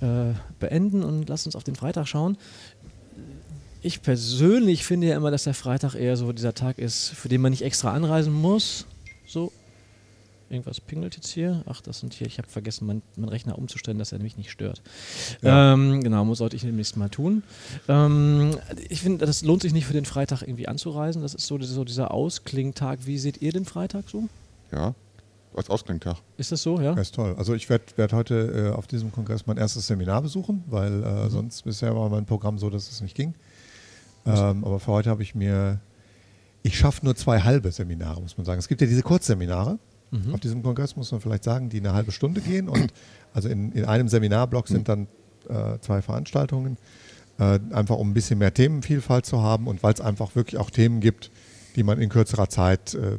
äh, 0.00 0.04
äh, 0.04 0.34
beenden 0.58 1.04
und 1.04 1.28
lass 1.28 1.46
uns 1.46 1.54
auf 1.54 1.62
den 1.64 1.76
Freitag 1.76 2.08
schauen. 2.08 2.36
Ich 3.86 4.02
persönlich 4.02 4.84
finde 4.84 5.06
ja 5.06 5.16
immer, 5.16 5.30
dass 5.30 5.44
der 5.44 5.54
Freitag 5.54 5.94
eher 5.94 6.16
so 6.16 6.32
dieser 6.32 6.54
Tag 6.54 6.78
ist, 6.78 7.10
für 7.10 7.28
den 7.28 7.40
man 7.40 7.52
nicht 7.52 7.62
extra 7.62 7.92
anreisen 7.92 8.32
muss. 8.32 8.84
So. 9.28 9.52
Irgendwas 10.50 10.80
pingelt 10.80 11.14
jetzt 11.14 11.28
hier. 11.28 11.62
Ach, 11.66 11.80
das 11.80 12.00
sind 12.00 12.12
hier. 12.12 12.26
Ich 12.26 12.38
habe 12.38 12.48
vergessen, 12.48 12.84
meinen 12.86 13.02
mein 13.14 13.28
Rechner 13.28 13.56
umzustellen, 13.56 13.98
dass 14.00 14.10
er 14.10 14.18
mich 14.18 14.36
nicht 14.36 14.50
stört. 14.50 14.82
Ja. 15.40 15.72
Ähm, 15.74 16.02
genau, 16.02 16.24
muss 16.24 16.38
sollte 16.38 16.56
ich 16.56 16.62
demnächst 16.62 16.96
mal 16.96 17.08
tun. 17.10 17.44
Ähm, 17.86 18.56
ich 18.88 19.02
finde, 19.02 19.24
das 19.24 19.42
lohnt 19.42 19.62
sich 19.62 19.72
nicht 19.72 19.86
für 19.86 19.92
den 19.92 20.04
Freitag 20.04 20.42
irgendwie 20.42 20.66
anzureisen. 20.66 21.22
Das 21.22 21.34
ist 21.34 21.46
so, 21.46 21.56
so 21.62 21.84
dieser 21.84 22.10
Ausklingtag. 22.12 23.06
Wie 23.06 23.18
seht 23.18 23.40
ihr 23.40 23.52
den 23.52 23.64
Freitag 23.66 24.08
so? 24.10 24.28
Ja, 24.72 24.94
als 25.54 25.70
Ausklingtag. 25.70 26.16
Ist 26.38 26.50
das 26.50 26.60
so, 26.60 26.80
ja? 26.80 26.94
Ja, 26.94 27.00
ist 27.00 27.14
toll. 27.14 27.36
Also 27.38 27.54
ich 27.54 27.68
werde 27.68 27.84
werd 27.94 28.12
heute 28.12 28.70
äh, 28.72 28.76
auf 28.76 28.88
diesem 28.88 29.12
Kongress 29.12 29.46
mein 29.46 29.56
erstes 29.58 29.86
Seminar 29.86 30.22
besuchen, 30.22 30.64
weil 30.66 31.04
äh, 31.04 31.24
Mhm. 31.26 31.30
sonst 31.30 31.62
bisher 31.62 31.94
war 31.94 32.08
mein 32.08 32.26
Programm 32.26 32.58
so, 32.58 32.68
dass 32.68 32.90
es 32.90 33.00
nicht 33.00 33.14
ging. 33.14 33.34
Ähm, 34.26 34.64
aber 34.64 34.80
für 34.80 34.92
heute 34.92 35.10
habe 35.10 35.22
ich 35.22 35.34
mir, 35.34 35.80
ich 36.62 36.76
schaffe 36.78 37.04
nur 37.04 37.14
zwei 37.16 37.40
halbe 37.40 37.70
Seminare, 37.70 38.20
muss 38.20 38.36
man 38.36 38.44
sagen. 38.44 38.58
Es 38.58 38.68
gibt 38.68 38.80
ja 38.80 38.86
diese 38.86 39.02
Kurzseminare 39.02 39.78
Mhm. 40.12 40.34
auf 40.34 40.40
diesem 40.40 40.62
Kongress, 40.62 40.94
muss 40.94 41.10
man 41.10 41.20
vielleicht 41.20 41.42
sagen, 41.42 41.68
die 41.68 41.78
eine 41.80 41.92
halbe 41.92 42.12
Stunde 42.12 42.40
gehen. 42.40 42.68
Und 42.68 42.92
also 43.34 43.48
in, 43.48 43.72
in 43.72 43.84
einem 43.84 44.06
Seminarblock 44.08 44.68
sind 44.68 44.88
dann 44.88 45.08
äh, 45.48 45.78
zwei 45.80 46.00
Veranstaltungen, 46.00 46.76
äh, 47.38 47.58
einfach 47.72 47.96
um 47.96 48.10
ein 48.10 48.14
bisschen 48.14 48.38
mehr 48.38 48.54
Themenvielfalt 48.54 49.26
zu 49.26 49.42
haben 49.42 49.66
und 49.66 49.82
weil 49.82 49.92
es 49.92 50.00
einfach 50.00 50.36
wirklich 50.36 50.60
auch 50.60 50.70
Themen 50.70 51.00
gibt, 51.00 51.30
die 51.74 51.82
man 51.82 52.00
in 52.00 52.08
kürzerer 52.08 52.48
Zeit, 52.48 52.94
äh, 52.94 53.18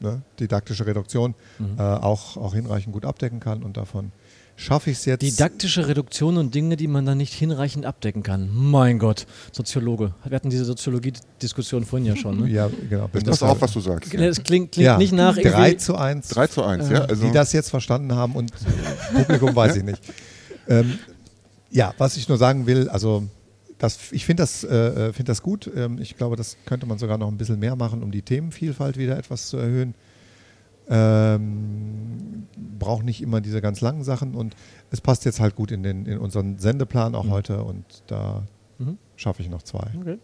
ne, 0.00 0.22
didaktische 0.40 0.86
Reduktion, 0.86 1.34
Mhm. 1.58 1.78
äh, 1.78 1.82
auch, 1.82 2.36
auch 2.38 2.54
hinreichend 2.54 2.94
gut 2.94 3.04
abdecken 3.04 3.38
kann. 3.40 3.62
Und 3.62 3.76
davon 3.76 4.10
schaffe 4.60 4.90
ich 4.90 4.98
es 4.98 5.04
jetzt. 5.04 5.22
Didaktische 5.22 5.86
Reduktion 5.88 6.36
und 6.36 6.54
Dinge, 6.54 6.76
die 6.76 6.88
man 6.88 7.06
dann 7.06 7.16
nicht 7.16 7.32
hinreichend 7.32 7.86
abdecken 7.86 8.22
kann. 8.22 8.50
Mein 8.52 8.98
Gott, 8.98 9.26
Soziologe. 9.52 10.12
Wir 10.24 10.34
hatten 10.34 10.50
diese 10.50 10.64
Soziologie-Diskussion 10.64 11.84
vorhin 11.84 12.06
ja 12.06 12.16
schon. 12.16 12.40
Ne? 12.40 12.48
Ja, 12.50 12.68
genau. 12.90 13.06
Pass 13.08 13.22
Das- 13.22 13.42
auf, 13.42 13.60
was 13.60 13.72
du 13.72 13.80
sagst. 13.80 14.12
Es 14.12 14.42
klingt, 14.42 14.44
klingt 14.72 14.76
ja, 14.76 14.98
nicht 14.98 15.12
nach 15.12 15.36
3 15.36 15.42
irgendwie- 15.42 15.76
zu 15.78 15.96
1. 15.96 16.28
3 16.28 16.46
zu 16.48 16.64
1, 16.64 16.90
ja. 16.90 17.02
Also, 17.04 17.24
die 17.26 17.32
das 17.32 17.52
jetzt 17.52 17.70
verstanden 17.70 18.14
haben 18.14 18.34
und 18.34 18.52
Publikum 19.14 19.54
weiß 19.54 19.76
ich 19.76 19.84
nicht. 19.84 20.02
Ähm, 20.68 20.98
ja, 21.70 21.94
was 21.98 22.16
ich 22.16 22.28
nur 22.28 22.36
sagen 22.38 22.66
will, 22.66 22.88
also 22.88 23.22
das, 23.78 23.96
ich 24.10 24.26
finde 24.26 24.42
das, 24.42 24.64
äh, 24.64 25.12
find 25.12 25.28
das 25.28 25.40
gut. 25.40 25.70
Ähm, 25.76 25.98
ich 26.00 26.16
glaube, 26.16 26.34
das 26.34 26.56
könnte 26.66 26.84
man 26.86 26.98
sogar 26.98 27.16
noch 27.16 27.28
ein 27.28 27.38
bisschen 27.38 27.60
mehr 27.60 27.76
machen, 27.76 28.02
um 28.02 28.10
die 28.10 28.22
Themenvielfalt 28.22 28.96
wieder 28.98 29.16
etwas 29.16 29.48
zu 29.48 29.56
erhöhen. 29.56 29.94
Ähm, 30.90 32.37
braucht 32.78 33.04
nicht 33.04 33.22
immer 33.22 33.40
diese 33.40 33.60
ganz 33.60 33.80
langen 33.80 34.04
Sachen 34.04 34.34
und 34.34 34.54
es 34.90 35.00
passt 35.00 35.24
jetzt 35.24 35.40
halt 35.40 35.54
gut 35.54 35.70
in, 35.70 35.82
den, 35.82 36.06
in 36.06 36.18
unseren 36.18 36.58
Sendeplan 36.58 37.14
auch 37.14 37.28
heute 37.28 37.62
und 37.64 37.84
da 38.06 38.42
Mhm. 38.78 38.96
schaffe 39.16 39.42
ich 39.42 39.50
noch 39.50 39.62
zwei. 39.62 39.88
Okay. 40.00 40.18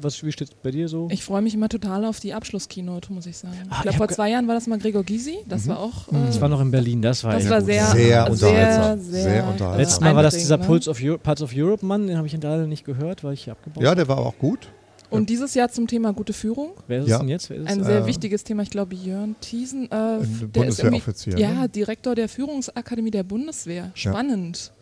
Was, 0.00 0.22
wie 0.24 0.32
steht 0.32 0.48
es 0.48 0.54
bei 0.54 0.70
dir 0.70 0.88
so? 0.88 1.08
Ich 1.10 1.22
freue 1.22 1.42
mich 1.42 1.52
immer 1.54 1.68
total 1.68 2.06
auf 2.06 2.20
die 2.20 2.32
Abschlusskeynote, 2.32 3.12
muss 3.12 3.26
ich 3.26 3.36
sagen. 3.36 3.54
Ah, 3.68 3.74
ich 3.76 3.82
glaube, 3.82 3.98
vor 3.98 4.08
zwei 4.08 4.30
Jahren 4.30 4.48
war 4.48 4.54
das 4.54 4.66
mal 4.66 4.78
Gregor 4.78 5.04
Gysi. 5.04 5.36
Das 5.46 5.68
war 5.68 5.78
auch. 5.78 6.08
Äh, 6.08 6.26
das 6.26 6.40
war 6.40 6.48
noch 6.48 6.62
in 6.62 6.70
Berlin, 6.70 7.02
das 7.02 7.22
war 7.22 7.34
das 7.34 7.50
war 7.50 7.60
sehr, 7.60 7.84
Sehr 7.86 8.30
unterhaltsam. 8.30 9.00
Sehr, 9.00 9.22
Sehr 9.22 9.44
äh, 9.44 9.46
unterhaltsam. 9.46 9.76
Letztes 9.76 10.00
Mal 10.00 10.16
war 10.16 10.22
das 10.22 10.34
dieser 10.38 10.56
ne? 10.56 10.64
Pulse 10.64 10.88
of 10.90 10.98
Europe, 11.02 11.22
Parts 11.22 11.42
of 11.42 11.50
Europe 11.54 11.84
Mann, 11.84 12.06
den 12.06 12.16
habe 12.16 12.26
ich 12.26 12.32
leider 12.32 12.66
nicht 12.66 12.86
gehört, 12.86 13.24
weil 13.24 13.34
ich 13.34 13.44
hier 13.44 13.52
abgebaut 13.52 13.82
Ja, 13.82 13.94
der 13.94 14.08
war 14.08 14.16
auch 14.18 14.38
gut. 14.38 14.70
Und 15.10 15.30
dieses 15.30 15.54
Jahr 15.54 15.70
zum 15.70 15.86
Thema 15.86 16.12
gute 16.12 16.32
Führung. 16.32 16.72
Wer 16.86 16.98
ist 16.98 17.04
es 17.04 17.10
Ja. 17.10 17.18
denn 17.18 17.28
jetzt? 17.28 17.48
Wer 17.50 17.56
ist 17.58 17.62
es? 17.64 17.68
Ein 17.70 17.84
sehr 17.84 17.98
Äh, 18.02 18.06
wichtiges 18.06 18.44
Thema. 18.44 18.62
Ich 18.62 18.70
glaube, 18.70 18.94
Jörn 18.94 19.36
Thiesen. 19.40 19.86
Äh, 19.86 19.88
der 19.88 20.18
ist 20.20 20.28
irgendwie- 20.30 20.46
Bundeswehroffizier, 20.48 21.38
Ja, 21.38 21.62
ne? 21.62 21.68
Direktor 21.68 22.14
der 22.14 22.28
Führungsakademie 22.28 23.10
der 23.10 23.22
Bundeswehr. 23.22 23.90
Spannend. 23.94 24.72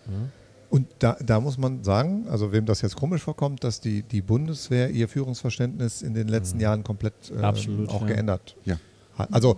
Und 0.68 0.86
da, 0.98 1.16
da 1.24 1.38
muss 1.40 1.58
man 1.58 1.84
sagen, 1.84 2.26
also 2.28 2.50
wem 2.52 2.66
das 2.66 2.82
jetzt 2.82 2.96
komisch 2.96 3.22
vorkommt, 3.22 3.62
dass 3.62 3.80
die, 3.80 4.02
die 4.02 4.20
Bundeswehr 4.20 4.90
ihr 4.90 5.08
Führungsverständnis 5.08 6.02
in 6.02 6.12
den 6.12 6.26
letzten 6.28 6.58
Jahren 6.58 6.82
komplett 6.82 7.14
äh, 7.30 7.40
Absolut, 7.42 7.88
auch 7.88 8.00
ja. 8.02 8.08
geändert 8.08 8.56
Ja. 8.64 8.78
hat. 9.16 9.32
Also 9.32 9.56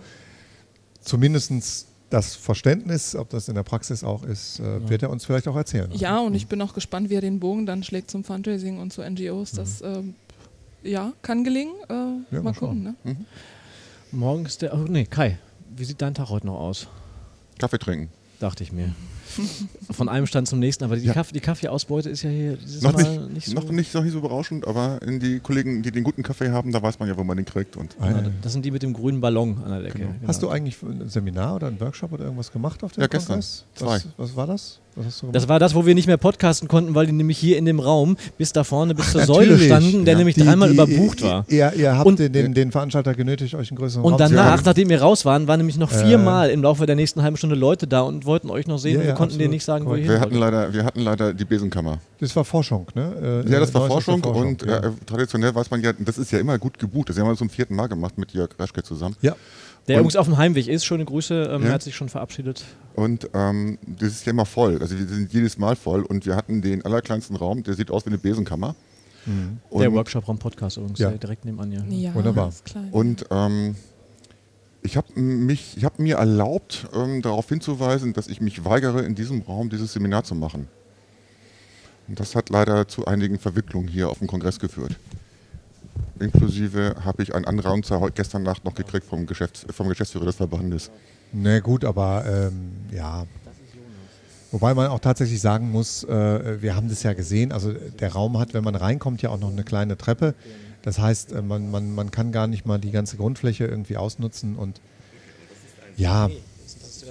zumindest 1.01 1.87
das 2.09 2.35
Verständnis, 2.35 3.15
ob 3.15 3.29
das 3.29 3.47
in 3.49 3.55
der 3.55 3.63
Praxis 3.63 4.03
auch 4.03 4.23
ist, 4.23 4.59
äh, 4.59 4.89
wird 4.89 5.03
er 5.03 5.09
uns 5.09 5.25
vielleicht 5.25 5.47
auch 5.47 5.55
erzählen. 5.55 5.89
Ja, 5.93 6.19
und 6.19 6.33
ich 6.33 6.47
bin 6.47 6.61
auch 6.61 6.73
gespannt, 6.73 7.09
wie 7.09 7.15
er 7.15 7.21
den 7.21 7.39
Bogen 7.39 7.65
dann 7.65 7.83
schlägt 7.83 8.09
zum 8.09 8.23
Fundraising 8.23 8.79
und 8.79 8.91
zu 8.93 9.01
NGOs. 9.03 9.51
Das 9.51 9.81
ähm, 9.81 10.15
ja, 10.83 11.13
kann 11.21 11.43
gelingen. 11.43 11.73
Äh, 11.89 11.93
Ja, 11.93 12.23
mal 12.31 12.41
mal 12.43 12.53
gucken. 12.53 12.83
Ne? 12.83 12.95
Morgen 14.11 14.45
ist 14.45 14.61
der. 14.61 14.73
Oh, 14.73 14.85
nee, 14.87 15.05
Kai, 15.05 15.37
wie 15.75 15.83
sieht 15.85 16.01
dein 16.01 16.13
Tag 16.13 16.29
heute 16.29 16.47
noch 16.47 16.59
aus? 16.59 16.87
Kaffee 17.59 17.77
trinken. 17.77 18.09
Dachte 18.39 18.63
ich 18.63 18.71
mir. 18.71 18.95
Von 19.91 20.07
einem 20.09 20.25
Stand 20.25 20.47
zum 20.47 20.59
nächsten, 20.59 20.83
aber 20.85 20.95
die, 20.95 21.05
Ja. 21.05 21.13
Kaffee, 21.13 21.33
die 21.33 21.41
Kaffeeausbeute 21.41 22.09
ist 22.09 22.23
ja 22.23 22.29
hier 22.29 22.55
dieses 22.55 22.81
Noch 22.81 22.93
Mal 22.93 23.03
nicht, 23.03 23.33
nicht 23.33 23.47
so. 23.47 23.53
noch, 23.53 23.69
nicht, 23.69 23.93
noch 23.93 24.03
nicht 24.03 24.13
so 24.13 24.21
berauschend, 24.21 24.65
aber 24.65 25.01
in 25.03 25.19
die 25.19 25.39
Kollegen, 25.39 25.83
die 25.83 25.91
den 25.91 26.03
guten 26.05 26.23
Kaffee 26.23 26.49
haben, 26.49 26.71
da 26.71 26.81
weiß 26.81 26.99
man 26.99 27.09
ja, 27.09 27.17
wo 27.17 27.23
man 27.25 27.35
den 27.37 27.45
kriegt. 27.45 27.75
Und 27.75 27.95
ja. 28.01 28.23
Das 28.41 28.53
sind 28.53 28.63
die 28.65 28.71
mit 28.71 28.81
dem 28.81 28.93
grünen 28.93 29.19
Ballon 29.21 29.61
an 29.63 29.71
der 29.71 29.81
Decke. 29.81 29.99
Genau. 29.99 30.11
Genau. 30.13 30.27
Hast 30.27 30.41
du 30.41 30.49
eigentlich 30.49 30.81
ein 30.81 31.09
Seminar 31.09 31.55
oder 31.57 31.67
ein 31.67 31.79
Workshop 31.81 32.13
oder 32.13 32.23
irgendwas 32.23 32.51
gemacht 32.51 32.81
auf 32.83 32.93
dem 32.93 33.01
Ja, 33.01 33.07
gestern. 33.07 33.33
Kongress? 33.35 33.65
Zwei. 33.75 33.95
Was, 33.95 34.07
was 34.17 34.35
war 34.37 34.47
das? 34.47 34.79
Was 34.99 35.05
hast 35.07 35.17
du 35.17 35.25
gemacht? 35.27 35.35
Das 35.35 35.47
war 35.49 35.59
das, 35.59 35.73
wo 35.75 35.85
wir 35.85 35.95
nicht 35.95 36.07
mehr 36.07 36.17
podcasten 36.17 36.67
konnten, 36.67 36.93
weil 36.93 37.05
die 37.07 37.11
nämlich 37.13 37.37
hier 37.37 37.57
in 37.57 37.65
dem 37.65 37.79
Raum 37.79 38.17
bis 38.37 38.53
da 38.53 38.63
vorne, 38.63 38.93
bis 38.93 39.11
zur 39.11 39.21
Natürlich. 39.21 39.47
Säule 39.49 39.59
standen, 39.65 40.05
der 40.05 40.11
Ja. 40.13 40.17
nämlich 40.19 40.35
Die- 40.35 40.43
dreimal 40.43 40.67
die- 40.69 40.73
überbucht 40.75 41.21
war. 41.23 41.45
Ihr, 41.47 41.73
ihr 41.75 41.97
habt 41.97 42.05
Und- 42.05 42.19
den, 42.19 42.31
den, 42.33 42.53
den 42.53 42.71
Veranstalter 42.71 43.13
genötigt, 43.15 43.55
euch 43.55 43.71
einen 43.71 43.77
größeren 43.77 44.03
Und 44.03 44.13
Raum 44.13 44.27
zu 44.29 44.35
danach, 44.35 44.63
nachdem 44.63 44.89
wir 44.89 45.01
raus 45.01 45.25
waren, 45.25 45.47
waren 45.47 45.57
nämlich 45.59 45.77
noch 45.77 45.91
Äh. 45.91 46.05
viermal 46.05 46.49
im 46.49 46.61
Laufe 46.61 46.85
der 46.85 46.95
nächsten 46.95 47.23
halben 47.23 47.37
Stunde 47.37 47.55
Leute 47.55 47.87
da 47.87 48.01
und 48.01 48.25
wollten 48.25 48.49
euch 48.49 48.67
noch 48.67 48.77
sehen. 48.77 48.93
Ja, 48.93 48.97
und 48.99 49.03
wir 49.05 49.09
ja, 49.09 49.15
konnten 49.15 49.33
denen 49.39 49.41
absolut. 49.45 49.51
nicht 49.53 49.65
sagen, 49.65 49.85
wo 49.85 49.89
Korrekt. 49.89 50.05
ihr 50.05 50.09
wir 50.09 50.15
hin 50.15 50.21
hatten, 50.21 50.31
wollt. 50.39 50.41
leider, 50.53 50.73
wir 50.73 50.83
hatten 50.85 50.99
leider 51.01 51.33
die 51.33 51.45
Besenkammer. 51.45 51.99
Das 52.19 52.35
war 52.35 52.43
Forschung, 52.43 52.87
ne? 52.95 53.43
Äh, 53.47 53.49
Ja, 53.51 53.59
das 53.59 53.73
war 53.73 53.87
neueste 53.87 54.11
Forschung, 54.19 54.21
und 54.23 54.63
ja. 54.63 54.77
äh, 54.79 54.91
traditionell 55.05 55.55
weiß 55.55 55.71
man 55.71 55.81
ja, 55.81 55.93
das 55.93 56.17
ist 56.17 56.31
ja 56.31 56.39
immer 56.39 56.57
gut 56.57 56.77
gebucht. 56.77 57.09
Das 57.09 57.17
haben 57.17 57.27
wir 57.27 57.35
zum 57.37 57.49
vierten 57.49 57.75
Mal 57.75 57.87
gemacht 57.87 58.17
mit 58.17 58.33
Jörg 58.33 58.49
Raschke 58.59 58.83
zusammen. 58.83 59.15
ja. 59.21 59.35
Der 59.87 59.95
Und- 59.95 60.01
übrigens 60.01 60.17
auf 60.17 60.25
dem 60.27 60.37
Heimweg 60.37 60.67
ist. 60.67 60.85
Schöne 60.85 61.03
Grüße. 61.05 61.49
Ähm, 61.51 61.61
Ja. 61.63 61.69
Er 61.69 61.73
hat 61.75 61.81
sich 61.81 61.95
schon 61.95 62.09
verabschiedet. 62.09 62.63
Und 62.95 63.29
ähm, 63.33 63.79
das 63.87 64.09
ist 64.09 64.25
ja 64.25 64.31
immer 64.31 64.45
voll. 64.45 64.77
Also 64.81 64.95
wir 64.99 65.07
sind 65.07 65.33
jedes 65.33 65.57
Mal 65.57 65.75
voll 65.75 66.03
und 66.03 66.25
wir 66.27 66.35
hatten 66.35 66.61
den 66.61 66.83
allerkleinsten 66.85 67.35
Raum, 67.37 67.63
der 67.63 67.73
sieht 67.73 67.89
aus 67.89 68.05
wie 68.05 68.09
eine 68.09 68.17
Besenkammer. 68.19 68.75
Und, 69.69 69.81
der 69.81 69.91
Workshop-Raum 69.93 70.37
Podcast 70.39 70.77
übrigens, 70.77 70.99
Ja. 70.99 71.11
direkt 71.11 71.45
nebenan. 71.45 71.71
Ja. 71.71 71.83
Ja, 71.89 72.13
Wunderbar. 72.15 72.49
ist 72.49 72.65
klein. 72.65 72.89
Und 72.91 73.25
ähm, 73.31 73.75
ich 74.81 74.95
habe 74.97 75.19
mich, 75.19 75.75
ich 75.77 75.85
habe 75.85 76.01
mir 76.01 76.17
erlaubt, 76.17 76.87
ähm, 76.93 77.21
darauf 77.21 77.47
hinzuweisen, 77.49 78.13
dass 78.13 78.27
ich 78.27 78.41
mich 78.41 78.65
weigere, 78.65 79.01
in 79.03 79.15
diesem 79.15 79.41
Raum 79.41 79.69
dieses 79.69 79.93
Seminar 79.93 80.23
zu 80.23 80.35
machen. 80.35 80.67
Und 82.09 82.19
das 82.19 82.35
hat 82.35 82.49
leider 82.49 82.87
zu 82.87 83.05
einigen 83.05 83.37
Verwicklungen 83.37 83.87
hier 83.87 84.09
auf 84.09 84.17
dem 84.17 84.27
Kongress 84.27 84.59
geführt. 84.59 84.97
Inklusive 86.19 86.95
habe 87.05 87.23
ich 87.23 87.33
einen 87.33 87.45
Anraunzer 87.45 88.01
gestern 88.13 88.43
Nacht 88.43 88.65
noch 88.65 88.73
gekriegt 88.73 89.05
vom, 89.05 89.25
Geschäfts-, 89.25 89.65
vom 89.71 89.87
Geschäftsführer 89.87 90.25
des 90.25 90.35
Verbandes. 90.35 90.89
Na 91.31 91.59
gut, 91.59 91.85
aber 91.85 92.25
ähm, 92.25 92.71
ja. 92.91 93.25
Wobei 94.51 94.73
man 94.73 94.87
auch 94.87 94.99
tatsächlich 94.99 95.39
sagen 95.39 95.71
muss, 95.71 96.03
äh, 96.03 96.61
wir 96.61 96.75
haben 96.75 96.89
das 96.89 97.03
ja 97.03 97.13
gesehen, 97.13 97.51
also 97.51 97.71
der 97.71 98.11
Raum 98.11 98.39
hat, 98.39 98.55
wenn 98.55 98.63
man 98.63 98.73
reinkommt, 98.73 99.21
ja 99.21 99.29
auch 99.29 99.39
noch 99.39 99.51
eine 99.51 99.63
kleine 99.63 99.95
Treppe. 99.95 100.33
Das 100.81 100.97
heißt, 100.97 101.33
äh, 101.33 101.43
man, 101.43 101.69
man, 101.69 101.93
man 101.93 102.09
kann 102.09 102.31
gar 102.31 102.47
nicht 102.47 102.65
mal 102.65 102.79
die 102.79 102.91
ganze 102.91 103.17
Grundfläche 103.17 103.65
irgendwie 103.65 103.97
ausnutzen 103.97 104.55
und 104.55 104.81
ja, 105.95 106.29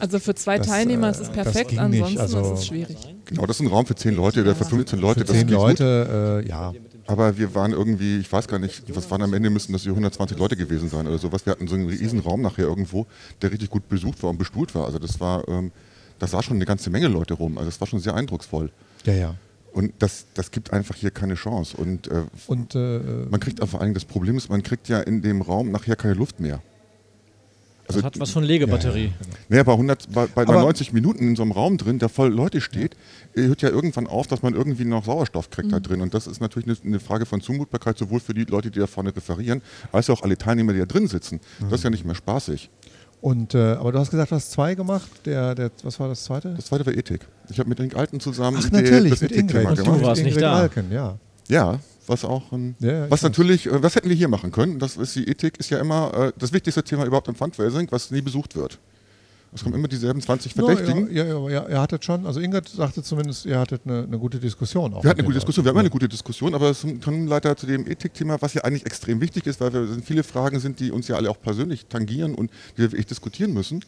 also 0.01 0.19
für 0.19 0.35
zwei 0.35 0.59
Das, 0.59 0.67
Teilnehmer 0.67 1.09
äh, 1.09 1.11
ist 1.11 1.21
es 1.21 1.27
das 1.29 1.35
perfekt, 1.35 1.79
ansonsten 1.79 2.19
also- 2.19 2.41
ist 2.55 2.59
es 2.61 2.67
schwierig. 2.67 2.97
Genau, 3.27 3.45
das 3.47 3.57
ist 3.57 3.63
ein 3.67 3.69
Raum 3.69 3.85
für 3.87 3.95
10 3.95 4.15
Leute 4.15 4.41
oder 4.41 4.55
für 4.55 4.65
15 4.65 4.99
Leute. 4.99 5.21
für 5.21 5.27
das 5.27 5.37
zehn. 5.37 5.49
Leute, 5.49 6.43
äh, 6.45 6.49
ja. 6.49 6.73
Aber 7.07 7.37
wir 7.39 7.55
waren 7.55 7.73
irgendwie, 7.73 8.19
ich 8.19 8.31
weiß 8.31 8.49
gar 8.49 8.59
nicht, 8.59 8.85
was 8.95 9.11
waren 9.11 9.23
am 9.23 9.33
Ende, 9.35 9.51
müssten 9.51 9.73
das 9.73 9.83
hier 9.83 9.93
120 9.93 10.39
Leute 10.39 10.57
gewesen 10.57 10.89
sein 10.89 11.07
oder 11.07 11.19
sowas. 11.19 11.45
Wir 11.47 11.53
hatten 11.53 11.67
so 11.69 11.75
einen 11.75 11.89
riesen 11.89 12.21
Raum 12.21 12.43
nachher 12.43 12.65
irgendwo, 12.65 13.07
der 13.43 13.51
richtig 13.51 13.71
gut 13.71 13.89
besucht 13.89 14.23
war 14.23 14.31
und 14.31 14.39
bestuhlt 14.39 14.75
war. 14.75 14.85
Also 14.87 14.99
das 14.99 15.19
war, 15.21 15.47
ähm, 15.49 15.73
da 16.19 16.27
sah 16.27 16.43
schon 16.43 16.57
eine 16.57 16.67
ganze 16.67 16.91
Menge 16.91 17.09
Leute 17.09 17.35
rum. 17.35 17.57
Also 17.59 17.71
das 17.71 17.81
war 17.81 17.87
schon 17.89 18.01
sehr 18.01 18.15
eindrucksvoll. 18.15 18.71
Ja, 19.05 19.15
ja. 19.15 19.35
Und 19.73 19.93
das, 20.01 20.27
das 20.35 20.51
gibt 20.51 20.73
einfach 20.73 20.97
hier 20.97 21.11
keine 21.11 21.35
Chance. 21.35 21.77
Und 21.77 22.09
äh, 22.09 22.25
Und 22.47 22.75
äh, 22.75 23.01
man 23.31 23.41
kriegt 23.41 23.63
auch 23.63 23.69
vor 23.69 23.81
allem, 23.81 23.95
das 23.95 24.05
Problem 24.05 24.37
ist, 24.37 24.49
man 24.51 24.63
kriegt 24.63 24.89
ja 24.89 25.01
in 25.01 25.23
dem 25.23 25.41
Raum 25.43 25.71
nachher 25.71 25.97
keine 25.97 26.15
Luft 26.15 26.41
mehr. 26.41 26.61
Das 27.99 28.05
hat 28.07 28.21
was 28.21 28.31
von 28.31 28.43
Legebatterie. 28.45 29.13
Naja, 29.49 29.63
bei, 29.63 29.73
100, 29.73 30.13
bei, 30.13 30.27
bei, 30.27 30.45
bei 30.45 30.53
Aber- 30.55 30.63
90 30.63 30.93
Minuten 30.93 31.29
in 31.29 31.37
so 31.37 31.43
einem 31.43 31.53
Raum 31.53 31.77
drin, 31.79 31.99
der 31.99 32.09
voll 32.09 32.33
Leute 32.33 32.61
steht, 32.61 32.97
äh, 33.35 33.43
hört 33.43 33.63
ja 33.63 33.69
irgendwann 33.69 34.07
auf, 34.07 34.27
dass 34.27 34.43
man 34.43 34.55
irgendwie 34.55 34.85
noch 34.85 35.05
Sauerstoff 35.05 35.51
kriegt 35.51 35.73
da 35.73 35.81
drin. 35.81 36.01
Und 36.01 36.15
das 36.15 36.27
ist 36.27 36.41
natürlich 36.41 36.69
eine, 36.69 36.77
eine 36.85 37.01
Frage 37.01 37.27
von 37.27 37.41
Zumutbarkeit, 37.41 37.99
sowohl 37.99 38.21
für 38.21 38.35
die 38.35 38.45
Leute, 38.45 38.71
die 38.71 38.79
da 38.79 38.87
vorne 38.87 39.15
referieren, 39.15 39.63
als 39.93 40.11
auch 40.11 40.23
alle 40.23 40.37
Teilnehmer, 40.39 40.73
die 40.73 40.79
da 40.81 40.87
drin 40.87 41.07
sitzen. 41.09 41.41
Das 41.61 41.81
ist 41.81 41.85
ja 41.85 41.91
nicht 41.91 42.05
mehr 42.05 42.15
spaßig. 42.15 42.71
Und, 43.21 43.55
äh, 43.55 43.73
aber 43.73 43.91
du 43.91 43.99
hast 43.99 44.11
gesagt, 44.11 44.31
du 44.31 44.37
hast 44.37 44.53
zwei 44.53 44.75
gemacht. 44.77 45.09
Der, 45.25 45.55
der, 45.55 45.71
was 45.83 45.99
war 45.99 46.09
das 46.09 46.23
zweite? 46.25 46.55
Das 46.55 46.67
zweite 46.67 46.87
war 46.87 46.93
Ethik. 46.95 47.27
Ich 47.51 47.59
habe 47.59 47.69
mit 47.69 47.79
den 47.81 47.93
Alten 47.95 48.21
zusammen 48.21 48.59
Ach, 48.61 48.71
natürlich, 48.71 49.11
das 49.11 49.21
mit 49.23 49.33
Ethikthema. 49.33 49.71
Und 49.71 49.79
du 49.79 49.83
gemacht. 49.85 50.03
warst 50.03 50.23
nicht 50.23 50.41
da. 50.41 50.55
Alken, 50.61 50.93
ja. 50.93 51.19
Ja, 51.49 51.81
was 52.09 52.25
auch 52.25 52.53
ein, 52.53 52.77
Ja, 52.81 53.11
was 53.11 53.23
natürlich, 53.23 53.67
äh, 53.67 53.83
was 53.83 53.95
hätten 53.95 54.09
wir 54.09 54.17
hier 54.17 54.29
machen 54.29 54.51
können? 54.53 54.79
Das 54.79 54.97
ist 54.97 55.15
die 55.17 55.29
Ethik, 55.29 55.59
ist 55.59 55.71
ja 55.71 55.79
immer 55.79 56.13
äh, 56.15 56.33
das 56.39 56.53
wichtigste 56.53 56.83
Thema 56.83 57.05
überhaupt 57.05 57.29
im 57.29 57.35
Fundraising, 57.35 57.89
was 57.91 58.11
nie 58.11 58.23
besucht 58.23 58.57
wird. 58.57 58.79
Es 59.55 59.63
kommen 59.63 59.75
immer 59.75 59.89
dieselben 59.89 60.21
20 60.21 60.53
Verdächtigen. 60.53 61.11
Ja, 61.11 61.25
ja, 61.25 61.39
ja, 61.39 61.49
ja, 61.49 61.69
ihr 61.69 61.81
hattet 61.81 62.05
schon, 62.05 62.27
also 62.27 62.39
Ingrid 62.39 62.69
sagte 62.69 63.03
zumindest, 63.03 63.47
ihr 63.47 63.59
hattet 63.59 63.81
eine, 63.87 64.03
eine 64.03 64.19
gute 64.19 64.39
Diskussion. 64.39 64.93
Auch 64.93 65.03
Wir 65.03 65.11
hatten 65.11 65.21
eine 65.21 65.27
gute 65.27 65.39
Diskussion, 65.39 65.65
wir 65.65 65.71
haben 65.71 65.79
eine 65.79 65.91
gute 65.91 66.09
Diskussion, 66.09 66.55
aber 66.55 66.71
es 66.71 66.87
kommen 67.03 67.27
leider 67.27 67.57
zu 67.57 67.67
dem 67.67 67.87
Ethikthema, 67.87 68.37
was 68.41 68.55
ja 68.55 68.63
eigentlich 68.65 68.85
extrem 68.85 69.21
wichtig 69.23 69.47
ist, 69.47 69.61
weil 69.61 69.73
wir 69.73 69.87
sind 69.87 70.05
viele 70.05 70.23
Fragen 70.23 70.61
sind, 70.61 70.81
die 70.81 70.91
uns 70.93 71.09
ja 71.09 71.17
alle 71.17 71.31
auch 71.31 71.41
persönlich 71.41 71.87
tangieren 71.87 72.35
und 72.35 72.51
die 72.77 72.83
wir 72.83 72.93
wirklich 72.93 73.07
diskutieren 73.07 73.55
müssen, 73.55 73.83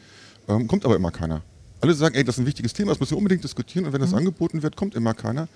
ähm, 0.49 0.67
kommt 0.67 0.87
aber 0.87 0.97
immer 0.97 1.11
keiner. 1.11 1.43
Alle 1.83 1.93
sagen, 1.95 2.15
ey, 2.15 2.25
das 2.25 2.37
ist 2.37 2.41
ein 2.41 2.47
wichtiges 2.47 2.73
Thema, 2.73 2.93
das 2.93 3.01
müssen 3.01 3.13
wir 3.13 3.19
unbedingt 3.19 3.45
diskutieren 3.45 3.85
und 3.85 3.93
wenn 3.93 4.01
das 4.01 4.15
angeboten 4.15 4.63
wird, 4.63 4.77
kommt 4.77 4.95
immer 4.95 5.13
keiner. 5.13 5.49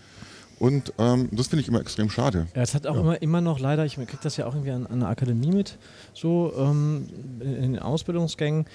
Und 0.58 0.92
ähm, 0.98 1.28
das 1.32 1.48
finde 1.48 1.62
ich 1.62 1.68
immer 1.68 1.80
extrem 1.80 2.10
schade. 2.10 2.46
Ja, 2.54 2.62
es 2.62 2.74
hat 2.74 2.86
auch 2.86 2.96
immer, 2.96 3.20
immer 3.20 3.40
noch 3.40 3.58
leider, 3.58 3.84
ich 3.84 3.94
kriege 3.94 4.18
das 4.22 4.36
ja 4.36 4.46
auch 4.46 4.54
irgendwie 4.54 4.70
an, 4.70 4.86
an 4.86 5.00
der 5.00 5.08
Akademie 5.08 5.50
mit, 5.50 5.78
so 6.12 6.52
ähm, 6.56 7.08
in, 7.40 7.72
den 7.72 7.78
Ausbildungsgängen, 7.78 8.66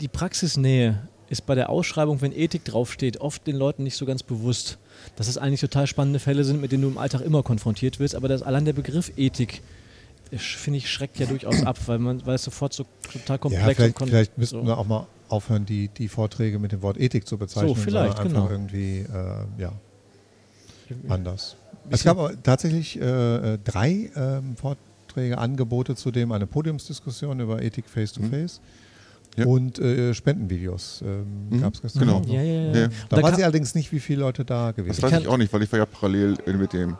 die 0.00 0.08
Praxisnähe 0.08 1.08
ist 1.28 1.46
bei 1.46 1.54
der 1.54 1.70
Ausschreibung, 1.70 2.20
wenn 2.22 2.32
Ethik 2.32 2.64
draufsteht, 2.64 3.20
oft 3.20 3.46
den 3.46 3.56
Leuten 3.56 3.82
nicht 3.82 3.96
so 3.96 4.06
ganz 4.06 4.22
bewusst, 4.22 4.78
dass 5.16 5.28
es 5.28 5.38
eigentlich 5.38 5.60
total 5.60 5.86
spannende 5.86 6.18
Fälle 6.18 6.44
sind, 6.44 6.60
mit 6.60 6.72
denen 6.72 6.82
du 6.82 6.88
im 6.88 6.98
Alltag 6.98 7.20
immer 7.20 7.42
konfrontiert 7.42 7.98
wirst, 7.98 8.14
aber 8.14 8.28
das, 8.28 8.42
allein 8.42 8.64
der 8.64 8.72
Begriff 8.72 9.12
Ethik, 9.16 9.62
äh, 10.30 10.38
finde 10.38 10.78
ich, 10.78 10.90
schreckt 10.90 11.18
ja 11.18 11.26
durchaus 11.26 11.64
ab, 11.64 11.78
weil 11.86 11.98
man 11.98 12.24
weil 12.26 12.36
es 12.36 12.44
sofort 12.44 12.72
so 12.72 12.84
total 13.12 13.38
komplex 13.38 13.66
Ja, 13.66 13.74
vielleicht, 13.74 14.00
und 14.00 14.08
vielleicht 14.08 14.38
müssten 14.38 14.60
so. 14.60 14.66
wir 14.66 14.78
auch 14.78 14.86
mal 14.86 15.06
aufhören, 15.28 15.66
die, 15.66 15.88
die 15.88 16.08
Vorträge 16.08 16.58
mit 16.58 16.72
dem 16.72 16.82
Wort 16.82 16.98
Ethik 16.98 17.26
zu 17.26 17.36
bezeichnen, 17.36 17.68
So, 17.68 17.74
vielleicht, 17.74 18.16
sondern 18.16 18.36
einfach 18.36 18.48
genau. 18.48 18.50
irgendwie 18.50 18.98
äh, 19.00 19.62
ja, 19.62 19.72
anders. 21.08 21.56
Es 21.90 22.02
gab 22.04 22.18
tatsächlich 22.42 23.00
äh, 23.00 23.54
äh, 23.54 23.58
drei 23.62 24.10
ähm, 24.16 24.56
Vorträge, 24.56 25.38
Angebote 25.38 25.94
zu 25.94 26.10
dem, 26.10 26.32
eine 26.32 26.46
Podiumsdiskussion 26.46 27.38
über 27.40 27.62
Ethik 27.62 27.88
face-to-face 27.88 28.60
Ja. 29.36 29.46
und 29.46 29.78
äh, 29.78 30.12
Spendenvideos 30.14 31.02
ähm, 31.06 31.48
Mhm, 31.50 31.60
gab 31.60 31.74
es 31.74 31.82
gestern. 31.82 32.00
genau. 32.06 32.22
Ja, 32.26 32.42
ja, 32.42 32.52
ja. 32.52 32.60
Ja. 32.76 32.84
Und 32.86 32.92
Da 33.10 33.16
da 33.16 33.22
weiß 33.22 33.38
ich 33.38 33.44
allerdings 33.44 33.74
nicht, 33.74 33.92
wie 33.92 34.00
viele 34.00 34.20
Leute 34.20 34.44
da 34.44 34.68
Das 34.68 34.76
gewesen 34.76 35.02
weiß 35.02 35.10
sind. 35.10 35.20
ich 35.22 35.28
auch 35.28 35.36
nicht, 35.36 35.52
weil 35.52 35.62
ich 35.62 35.70
war 35.72 35.78
ja 35.78 35.86
parallel 35.86 36.36
mit 36.58 36.72
dem 36.72 36.96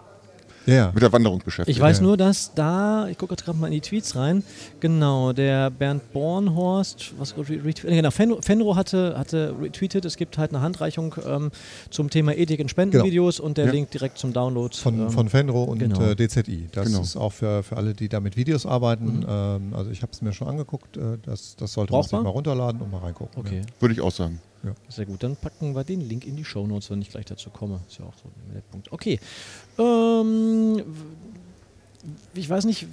Ja, 0.66 0.74
ja. 0.74 0.90
mit 0.92 1.02
der 1.02 1.12
Wanderung 1.12 1.40
beschäftigt. 1.44 1.76
Ich 1.76 1.82
weiß 1.82 1.98
Ja. 1.98 2.02
nur, 2.04 2.16
dass 2.16 2.52
da, 2.54 3.08
ich 3.08 3.16
gucke 3.18 3.32
jetzt 3.34 3.44
gerade 3.44 3.58
mal 3.58 3.66
in 3.68 3.72
die 3.74 3.80
Tweets 3.80 4.16
rein, 4.16 4.42
genau, 4.80 5.32
der 5.32 5.70
Bernd 5.70 6.12
Bornhorst, 6.12 7.12
was 7.18 7.36
re- 7.36 7.42
retweet, 7.64 7.82
genau, 7.82 8.10
Fenro, 8.10 8.40
Fenro 8.42 8.76
hatte, 8.76 9.16
hatte 9.18 9.54
retweetet, 9.60 10.04
es 10.04 10.16
gibt 10.16 10.38
halt 10.38 10.50
eine 10.52 10.60
Handreichung 10.60 11.14
ähm, 11.26 11.50
zum 11.90 12.10
Thema 12.10 12.36
Ethik 12.36 12.60
in 12.60 12.68
Spendenvideos 12.68 13.40
und 13.40 13.58
der 13.58 13.66
Ja. 13.66 13.72
Link 13.72 13.90
direkt 13.90 14.18
zum 14.18 14.32
Download. 14.32 14.74
Von, 14.76 14.98
ähm, 15.00 15.10
von 15.10 15.28
Fenro 15.28 15.64
und 15.64 15.78
genau. 15.78 16.00
äh, 16.00 16.14
DZI. 16.16 16.68
Das 16.72 16.86
Genau. 16.86 17.00
ist 17.00 17.16
auch 17.16 17.32
für, 17.32 17.62
für 17.62 17.76
alle, 17.76 17.94
die 17.94 18.08
da 18.08 18.20
mit 18.20 18.36
Videos 18.36 18.66
arbeiten. 18.66 19.18
Mhm. 19.20 19.26
Ähm, 19.28 19.74
also 19.74 19.90
ich 19.90 20.02
habe 20.02 20.12
es 20.12 20.22
mir 20.22 20.32
schon 20.32 20.48
angeguckt. 20.48 20.96
Äh, 20.96 21.18
das, 21.24 21.56
das 21.56 21.72
sollte 21.72 21.90
Brauchbar? 21.92 22.20
man 22.20 22.24
sich 22.24 22.24
mal 22.24 22.30
runterladen 22.36 22.80
und 22.80 22.90
mal 22.90 22.98
reingucken. 22.98 23.40
Okay, 23.40 23.62
Würde 23.80 23.94
ich 23.94 24.00
auch 24.00 24.10
sagen. 24.12 24.40
Sehr 24.88 25.06
gut. 25.06 25.22
Dann 25.22 25.36
packen 25.36 25.74
wir 25.74 25.84
den 25.84 26.00
Link 26.00 26.26
in 26.26 26.36
die 26.36 26.44
Shownotes, 26.44 26.90
wenn 26.90 27.02
ich 27.02 27.10
gleich 27.10 27.24
dazu 27.24 27.50
komme. 27.50 27.80
Ist 27.88 27.98
ja 27.98 28.04
auch 28.04 28.14
so 28.22 28.30
der 28.54 28.60
Punkt. 28.60 28.92
Okay. 28.92 29.20
Ähm, 29.78 30.82
ich 32.34 32.48
weiß 32.48 32.64
nicht, 32.64 32.86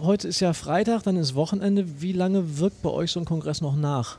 heute 0.00 0.28
ist 0.28 0.40
ja 0.40 0.52
Freitag, 0.52 1.02
dann 1.02 1.16
ist 1.16 1.34
Wochenende. 1.34 2.00
Wie 2.00 2.12
lange 2.12 2.58
wirkt 2.58 2.82
bei 2.82 2.90
euch 2.90 3.12
so 3.12 3.20
ein 3.20 3.26
Kongress 3.26 3.60
noch 3.60 3.76
nach? 3.76 4.18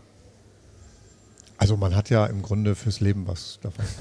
Also 1.57 1.75
man 1.75 1.95
hat 1.95 2.09
ja 2.09 2.25
im 2.25 2.41
Grunde 2.41 2.75
fürs 2.75 2.99
Leben 3.01 3.27
was 3.27 3.59
davon. 3.61 3.85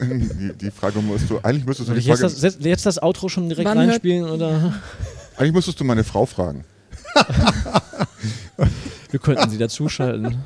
Die, 0.00 0.52
die 0.54 0.70
Frage 0.70 1.00
musst 1.00 1.30
du, 1.30 1.38
eigentlich 1.38 1.64
müsstest 1.64 1.88
du 1.88 1.94
die 1.94 2.00
jetzt 2.00 2.20
Frage, 2.20 2.34
das, 2.34 2.58
jetzt 2.60 2.84
das 2.84 3.02
Outro 3.02 3.30
schon 3.30 3.48
direkt 3.48 3.66
Wann 3.66 3.78
reinspielen 3.78 4.28
oder? 4.28 4.74
eigentlich 5.38 5.54
müsstest 5.54 5.80
du 5.80 5.84
meine 5.84 6.04
Frau 6.04 6.26
fragen. 6.26 6.64
Wir 9.10 9.20
könnten 9.20 9.50
sie 9.50 9.58
dazuschalten. 9.58 10.38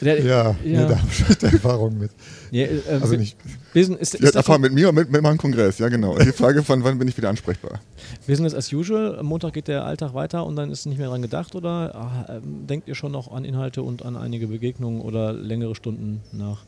Der, 0.00 0.22
Ja, 0.22 0.42
ja. 0.44 0.56
Nee, 0.64 0.74
da 0.88 0.98
habe 0.98 1.08
ich 1.10 1.42
Erfahrungen 1.42 1.98
mit. 1.98 2.10
ja, 2.50 2.66
äh, 2.66 2.80
Also 3.00 3.16
nicht. 3.16 3.36
Business, 3.72 4.14
ist, 4.14 4.14
ist 4.16 4.34
Erfahrung 4.34 4.62
mit 4.62 4.72
mir 4.72 4.88
und 4.88 4.94
mit, 4.94 5.10
mit 5.10 5.22
meinem 5.22 5.38
Kongress, 5.38 5.78
ja 5.78 5.88
genau. 5.88 6.16
Die 6.18 6.32
Frage 6.32 6.62
von 6.62 6.84
wann 6.84 6.98
bin 6.98 7.08
ich 7.08 7.16
wieder 7.16 7.28
ansprechbar? 7.28 7.80
Business 8.26 8.54
as 8.54 8.72
usual. 8.72 9.18
Am 9.18 9.26
Montag 9.26 9.54
geht 9.54 9.68
der 9.68 9.84
Alltag 9.84 10.14
weiter 10.14 10.44
und 10.44 10.56
dann 10.56 10.70
ist 10.70 10.84
nicht 10.86 10.98
mehr 10.98 11.08
dran 11.08 11.22
gedacht 11.22 11.54
oder 11.54 11.94
ah, 11.94 12.26
ähm, 12.28 12.66
denkt 12.66 12.88
ihr 12.88 12.94
schon 12.94 13.12
noch 13.12 13.32
an 13.32 13.44
Inhalte 13.44 13.82
und 13.82 14.04
an 14.04 14.16
einige 14.16 14.48
Begegnungen 14.48 15.00
oder 15.00 15.32
längere 15.32 15.74
Stunden 15.74 16.20
nach? 16.32 16.64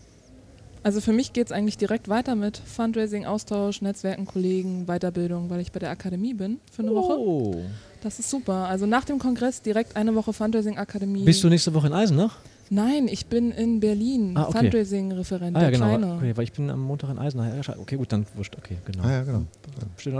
Also 0.86 1.00
für 1.00 1.12
mich 1.12 1.32
geht 1.32 1.46
es 1.46 1.52
eigentlich 1.52 1.76
direkt 1.78 2.08
weiter 2.08 2.36
mit 2.36 2.58
Fundraising, 2.58 3.24
Austausch, 3.26 3.82
Netzwerken, 3.82 4.24
Kollegen, 4.24 4.86
Weiterbildung, 4.86 5.50
weil 5.50 5.58
ich 5.58 5.72
bei 5.72 5.80
der 5.80 5.90
Akademie 5.90 6.32
bin 6.32 6.60
für 6.70 6.82
eine 6.82 6.94
Woche. 6.94 7.18
Oh. 7.18 7.56
Das 8.04 8.20
ist 8.20 8.30
super. 8.30 8.68
Also 8.68 8.86
nach 8.86 9.04
dem 9.04 9.18
Kongress 9.18 9.62
direkt 9.62 9.96
eine 9.96 10.14
Woche 10.14 10.32
Fundraising 10.32 10.78
Akademie. 10.78 11.24
Bist 11.24 11.42
du 11.42 11.48
nächste 11.48 11.74
Woche 11.74 11.88
in 11.88 11.92
Eisenach? 11.92 12.36
Nein, 12.70 13.08
ich 13.08 13.26
bin 13.26 13.50
in 13.50 13.80
Berlin, 13.80 14.36
Ah, 14.36 14.44
okay. 14.44 14.58
Fundraising-Referent, 14.60 15.56
Ah 15.56 15.60
ja, 15.62 15.70
der 15.70 15.78
genau. 15.80 15.86
Kleine. 15.98 16.14
Okay, 16.18 16.36
weil 16.36 16.44
ich 16.44 16.52
bin 16.52 16.70
am 16.70 16.82
Montag 16.82 17.10
in 17.10 17.18
Eisenach. 17.18 17.46
Ja, 17.52 17.60
scha- 17.62 17.80
Okay, 17.80 17.96
gut, 17.96 18.12
dann 18.12 18.24
wurscht. 18.36 18.54
Okay, 18.56 18.76
genau. 18.84 19.02
Ah 19.02 19.10
ja, 19.10 19.22
genau. 19.24 19.42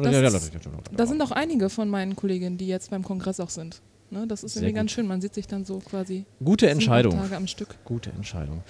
Das. 0.02 0.50
Da 0.96 1.06
sind 1.06 1.22
auch 1.22 1.30
einige 1.30 1.70
von 1.70 1.88
meinen 1.88 2.16
Kolleginnen, 2.16 2.58
die 2.58 2.66
jetzt 2.66 2.90
beim 2.90 3.04
Kongress 3.04 3.38
auch 3.38 3.50
sind. 3.50 3.80
Ne, 4.10 4.26
das 4.26 4.42
ist 4.42 4.54
Sehr 4.54 4.62
irgendwie 4.64 4.74
ganz 4.78 4.90
gut. 4.90 4.94
schön. 4.96 5.06
Man 5.06 5.20
sieht 5.20 5.34
sich 5.34 5.46
dann 5.46 5.64
so 5.64 5.78
quasi 5.78 6.24
Gute 6.44 6.68
Entscheidung. 6.68 7.12
Tage 7.12 7.36
am 7.36 7.46
Stück. 7.46 7.68
Gute 7.84 8.10
Entscheidung. 8.10 8.62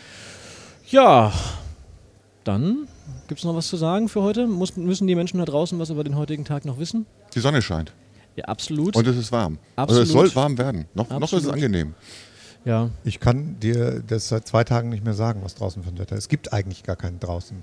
Ja, 0.90 1.32
dann 2.46 2.88
gibt 3.28 3.40
es 3.40 3.44
noch 3.44 3.54
was 3.54 3.68
zu 3.68 3.76
sagen 3.76 4.08
für 4.08 4.22
heute? 4.22 4.46
Muss, 4.46 4.76
müssen 4.76 5.06
die 5.06 5.14
Menschen 5.14 5.38
da 5.38 5.44
draußen 5.44 5.78
was 5.78 5.90
über 5.90 6.04
den 6.04 6.16
heutigen 6.16 6.44
Tag 6.44 6.64
noch 6.64 6.78
wissen? 6.78 7.06
Die 7.34 7.40
Sonne 7.40 7.62
scheint 7.62 7.92
Ja, 8.36 8.44
absolut. 8.44 8.96
und 8.96 9.06
es 9.06 9.16
ist 9.16 9.32
warm. 9.32 9.58
Absolut. 9.76 10.00
Also 10.00 10.02
es 10.02 10.08
soll 10.32 10.34
warm 10.40 10.58
werden. 10.58 10.86
Noch, 10.94 11.08
noch 11.10 11.32
ist 11.32 11.44
es 11.44 11.48
angenehm. 11.48 11.94
ja, 12.64 12.90
Ich 13.04 13.20
kann 13.20 13.58
dir 13.60 14.02
das 14.06 14.28
seit 14.28 14.46
zwei 14.46 14.64
Tagen 14.64 14.88
nicht 14.90 15.04
mehr 15.04 15.14
sagen, 15.14 15.40
was 15.42 15.54
draußen 15.54 15.82
für 15.82 15.88
ein 15.90 15.98
Wetter 15.98 16.16
ist. 16.16 16.24
Es 16.24 16.28
gibt 16.28 16.52
eigentlich 16.52 16.82
gar 16.82 16.96
keinen 16.96 17.20
draußen. 17.20 17.62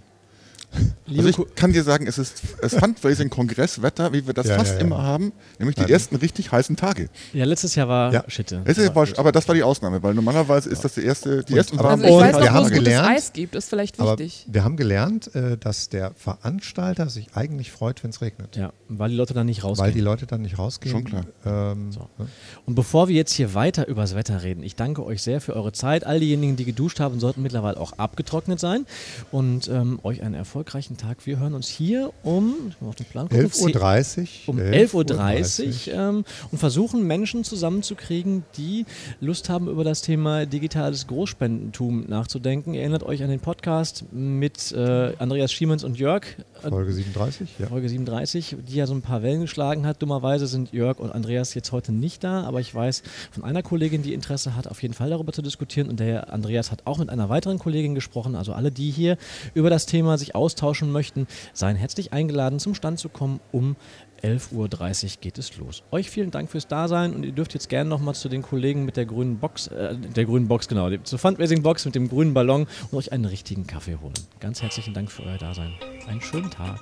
Also 1.15 1.29
ich 1.29 1.55
kann 1.55 1.71
dir 1.73 1.83
sagen, 1.83 2.07
es 2.07 2.17
ist 2.17 2.41
das 2.61 2.73
Fundraising-Kongresswetter, 2.75 4.13
wie 4.13 4.25
wir 4.25 4.33
das 4.33 4.47
Ja, 4.47 4.57
fast 4.57 4.73
ja, 4.73 4.79
ja. 4.79 4.85
immer 4.85 5.01
haben, 5.03 5.31
nämlich 5.59 5.75
die 5.75 5.91
ersten 5.91 6.15
richtig 6.15 6.51
heißen 6.51 6.75
Tage. 6.75 7.09
ja, 7.33 7.45
letztes 7.45 7.75
Jahr 7.75 7.87
war 7.87 8.11
Ja. 8.13 8.23
Schitte. 8.27 8.61
Es 8.65 8.77
ist, 8.77 8.89
Aber 8.89 9.07
aber, 9.17 9.31
das 9.31 9.47
war 9.47 9.55
die 9.55 9.63
Ausnahme, 9.63 10.01
weil 10.01 10.13
normalerweise 10.13 10.69
ist 10.69 10.83
das 10.83 10.93
die 10.95 11.03
erste, 11.03 11.43
die 11.43 11.53
Und- 11.53 11.57
ersten 11.57 11.77
warmen 11.79 12.03
Also 12.03 12.17
ich 12.19 12.23
weiß 12.25 12.33
wir 12.35 12.39
noch, 12.39 12.47
wo 12.49 12.53
haben 12.53 12.69
gelernt- 12.71 13.07
Eis 13.07 13.33
gibt, 13.33 13.55
ist 13.55 13.69
vielleicht 13.69 13.99
Aber 13.99 14.17
wichtig. 14.17 14.47
wir 14.51 14.63
haben 14.63 14.77
gelernt, 14.77 15.33
äh, 15.35 15.57
dass 15.57 15.89
der 15.89 16.11
Veranstalter 16.15 17.09
sich 17.09 17.27
eigentlich 17.35 17.71
freut, 17.71 18.03
wenn 18.03 18.09
es 18.11 18.21
regnet. 18.21 18.55
Ja, 18.55 18.73
weil 18.89 19.09
die 19.11 19.15
Leute 19.15 19.33
dann 19.33 19.45
nicht 19.45 19.63
rausgehen. 19.63 19.85
Weil 19.87 19.93
die 19.93 20.01
Leute 20.01 20.25
dann 20.25 20.41
nicht 20.41 20.57
rausgehen. 20.57 20.91
Schon 20.91 21.03
klar. 21.03 21.25
Ähm, 21.45 21.91
So. 21.91 22.07
ne? 22.17 22.27
Und 22.65 22.75
bevor 22.75 23.07
wir 23.07 23.15
jetzt 23.15 23.33
hier 23.33 23.53
weiter 23.53 23.87
über 23.87 24.01
das 24.01 24.15
Wetter 24.15 24.41
reden, 24.43 24.63
ich 24.63 24.75
danke 24.75 25.05
euch 25.05 25.21
sehr 25.21 25.41
für 25.41 25.55
eure 25.55 25.71
Zeit. 25.71 26.05
All 26.05 26.19
diejenigen, 26.19 26.55
die 26.55 26.65
geduscht 26.65 26.99
haben, 26.99 27.19
sollten 27.19 27.41
mittlerweile 27.41 27.79
auch 27.79 27.93
abgetrocknet 27.93 28.59
sein. 28.59 28.85
Und 29.31 29.67
ähm, 29.67 29.99
euch 30.03 30.21
einen 30.21 30.33
erfolgreichen 30.63 30.95
Tag. 30.95 31.25
Wir 31.25 31.39
hören 31.39 31.55
uns 31.55 31.67
hier 31.67 32.13
um 32.23 32.55
ich 32.69 32.79
muss 32.79 32.89
auf 32.89 32.95
den 32.95 33.05
Plan 33.05 33.27
gucken, 33.27 33.47
11.30 33.47 34.47
Uhr. 34.47 34.53
um 34.53 34.59
11.30 34.59 35.87
Uhr 35.89 35.93
ähm, 35.93 36.25
und 36.51 36.57
versuchen 36.57 37.05
Menschen 37.05 37.43
zusammenzukriegen, 37.43 38.45
die 38.55 38.85
Lust 39.19 39.49
haben, 39.49 39.67
über 39.67 39.83
das 39.83 40.01
Thema 40.01 40.45
digitales 40.45 41.07
Großspendentum 41.07 42.05
nachzudenken. 42.07 42.73
Ihr 42.73 42.81
erinnert 42.81 43.03
euch 43.03 43.21
an 43.23 43.29
den 43.29 43.41
Podcast 43.41 44.05
mit 44.13 44.71
äh, 44.71 45.13
Andreas 45.19 45.51
Schiemens 45.51 45.83
und 45.83 45.97
Jörg. 45.97 46.23
äh, 46.63 46.69
Folge 46.69 46.93
37, 46.93 47.49
ja. 47.59 47.67
Folge 47.67 47.89
37, 47.89 48.55
die 48.65 48.75
ja 48.75 48.87
so 48.87 48.93
ein 48.93 49.01
paar 49.01 49.21
Wellen 49.21 49.41
geschlagen 49.41 49.85
hat. 49.85 50.01
Dummerweise 50.01 50.47
sind 50.47 50.71
Jörg 50.71 50.99
und 50.99 51.11
Andreas 51.11 51.53
jetzt 51.55 51.73
heute 51.73 51.91
nicht 51.91 52.23
da, 52.23 52.43
aber 52.43 52.61
ich 52.61 52.73
weiß 52.73 53.03
von 53.31 53.43
einer 53.43 53.63
Kollegin, 53.63 54.01
die 54.01 54.13
Interesse 54.13 54.55
hat, 54.55 54.67
auf 54.67 54.81
jeden 54.81 54.93
Fall 54.93 55.09
darüber 55.09 55.33
zu 55.33 55.41
diskutieren. 55.41 55.89
Und 55.89 55.99
der 55.99 56.31
Andreas 56.31 56.71
hat 56.71 56.83
auch 56.85 56.99
mit 56.99 57.09
einer 57.09 57.27
weiteren 57.27 57.59
Kollegin 57.59 57.95
gesprochen. 57.95 58.35
Also 58.35 58.53
alle, 58.53 58.71
die 58.71 58.91
hier 58.91 59.17
über 59.53 59.69
das 59.69 59.85
Thema 59.85 60.17
sich 60.17 60.35
austauschen 60.53 60.91
möchten, 60.91 61.27
seien 61.53 61.75
herzlich 61.75 62.13
eingeladen, 62.13 62.59
zum 62.59 62.75
Stand 62.75 62.99
zu 62.99 63.09
kommen. 63.09 63.39
Um 63.51 63.75
11.30 64.23 64.53
Uhr 64.53 65.09
geht 65.19 65.37
es 65.37 65.57
los. 65.57 65.83
Euch 65.91 66.09
vielen 66.09 66.31
Dank 66.31 66.49
fürs 66.49 66.67
Dasein 66.67 67.13
und 67.13 67.23
ihr 67.23 67.33
dürft 67.33 67.53
jetzt 67.53 67.67
gerne 67.67 67.89
nochmal 67.89 68.15
zu 68.15 68.29
den 68.29 68.41
Kollegen 68.41 68.85
mit 68.85 68.95
der 68.95 69.05
grünen 69.05 69.37
Box, 69.39 69.67
äh, 69.67 69.95
der 69.97 70.25
grünen 70.25 70.47
Box, 70.47 70.67
genau, 70.67 70.95
zur 70.97 71.19
Fundraising-Box 71.19 71.85
mit 71.85 71.95
dem 71.95 72.07
grünen 72.07 72.33
Ballon 72.33 72.67
und 72.91 72.97
euch 72.97 73.11
einen 73.11 73.25
richtigen 73.25 73.67
Kaffee 73.67 73.97
holen. 74.01 74.13
Ganz 74.39 74.61
herzlichen 74.61 74.93
Dank 74.93 75.11
für 75.11 75.23
euer 75.23 75.37
Dasein. 75.37 75.73
Einen 76.07 76.21
schönen 76.21 76.51
Tag. 76.51 76.79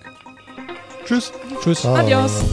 Tschüss. 1.05 1.31
Tschüss. 1.63 1.79
Ciao. 1.79 1.95
Adios. 1.95 2.43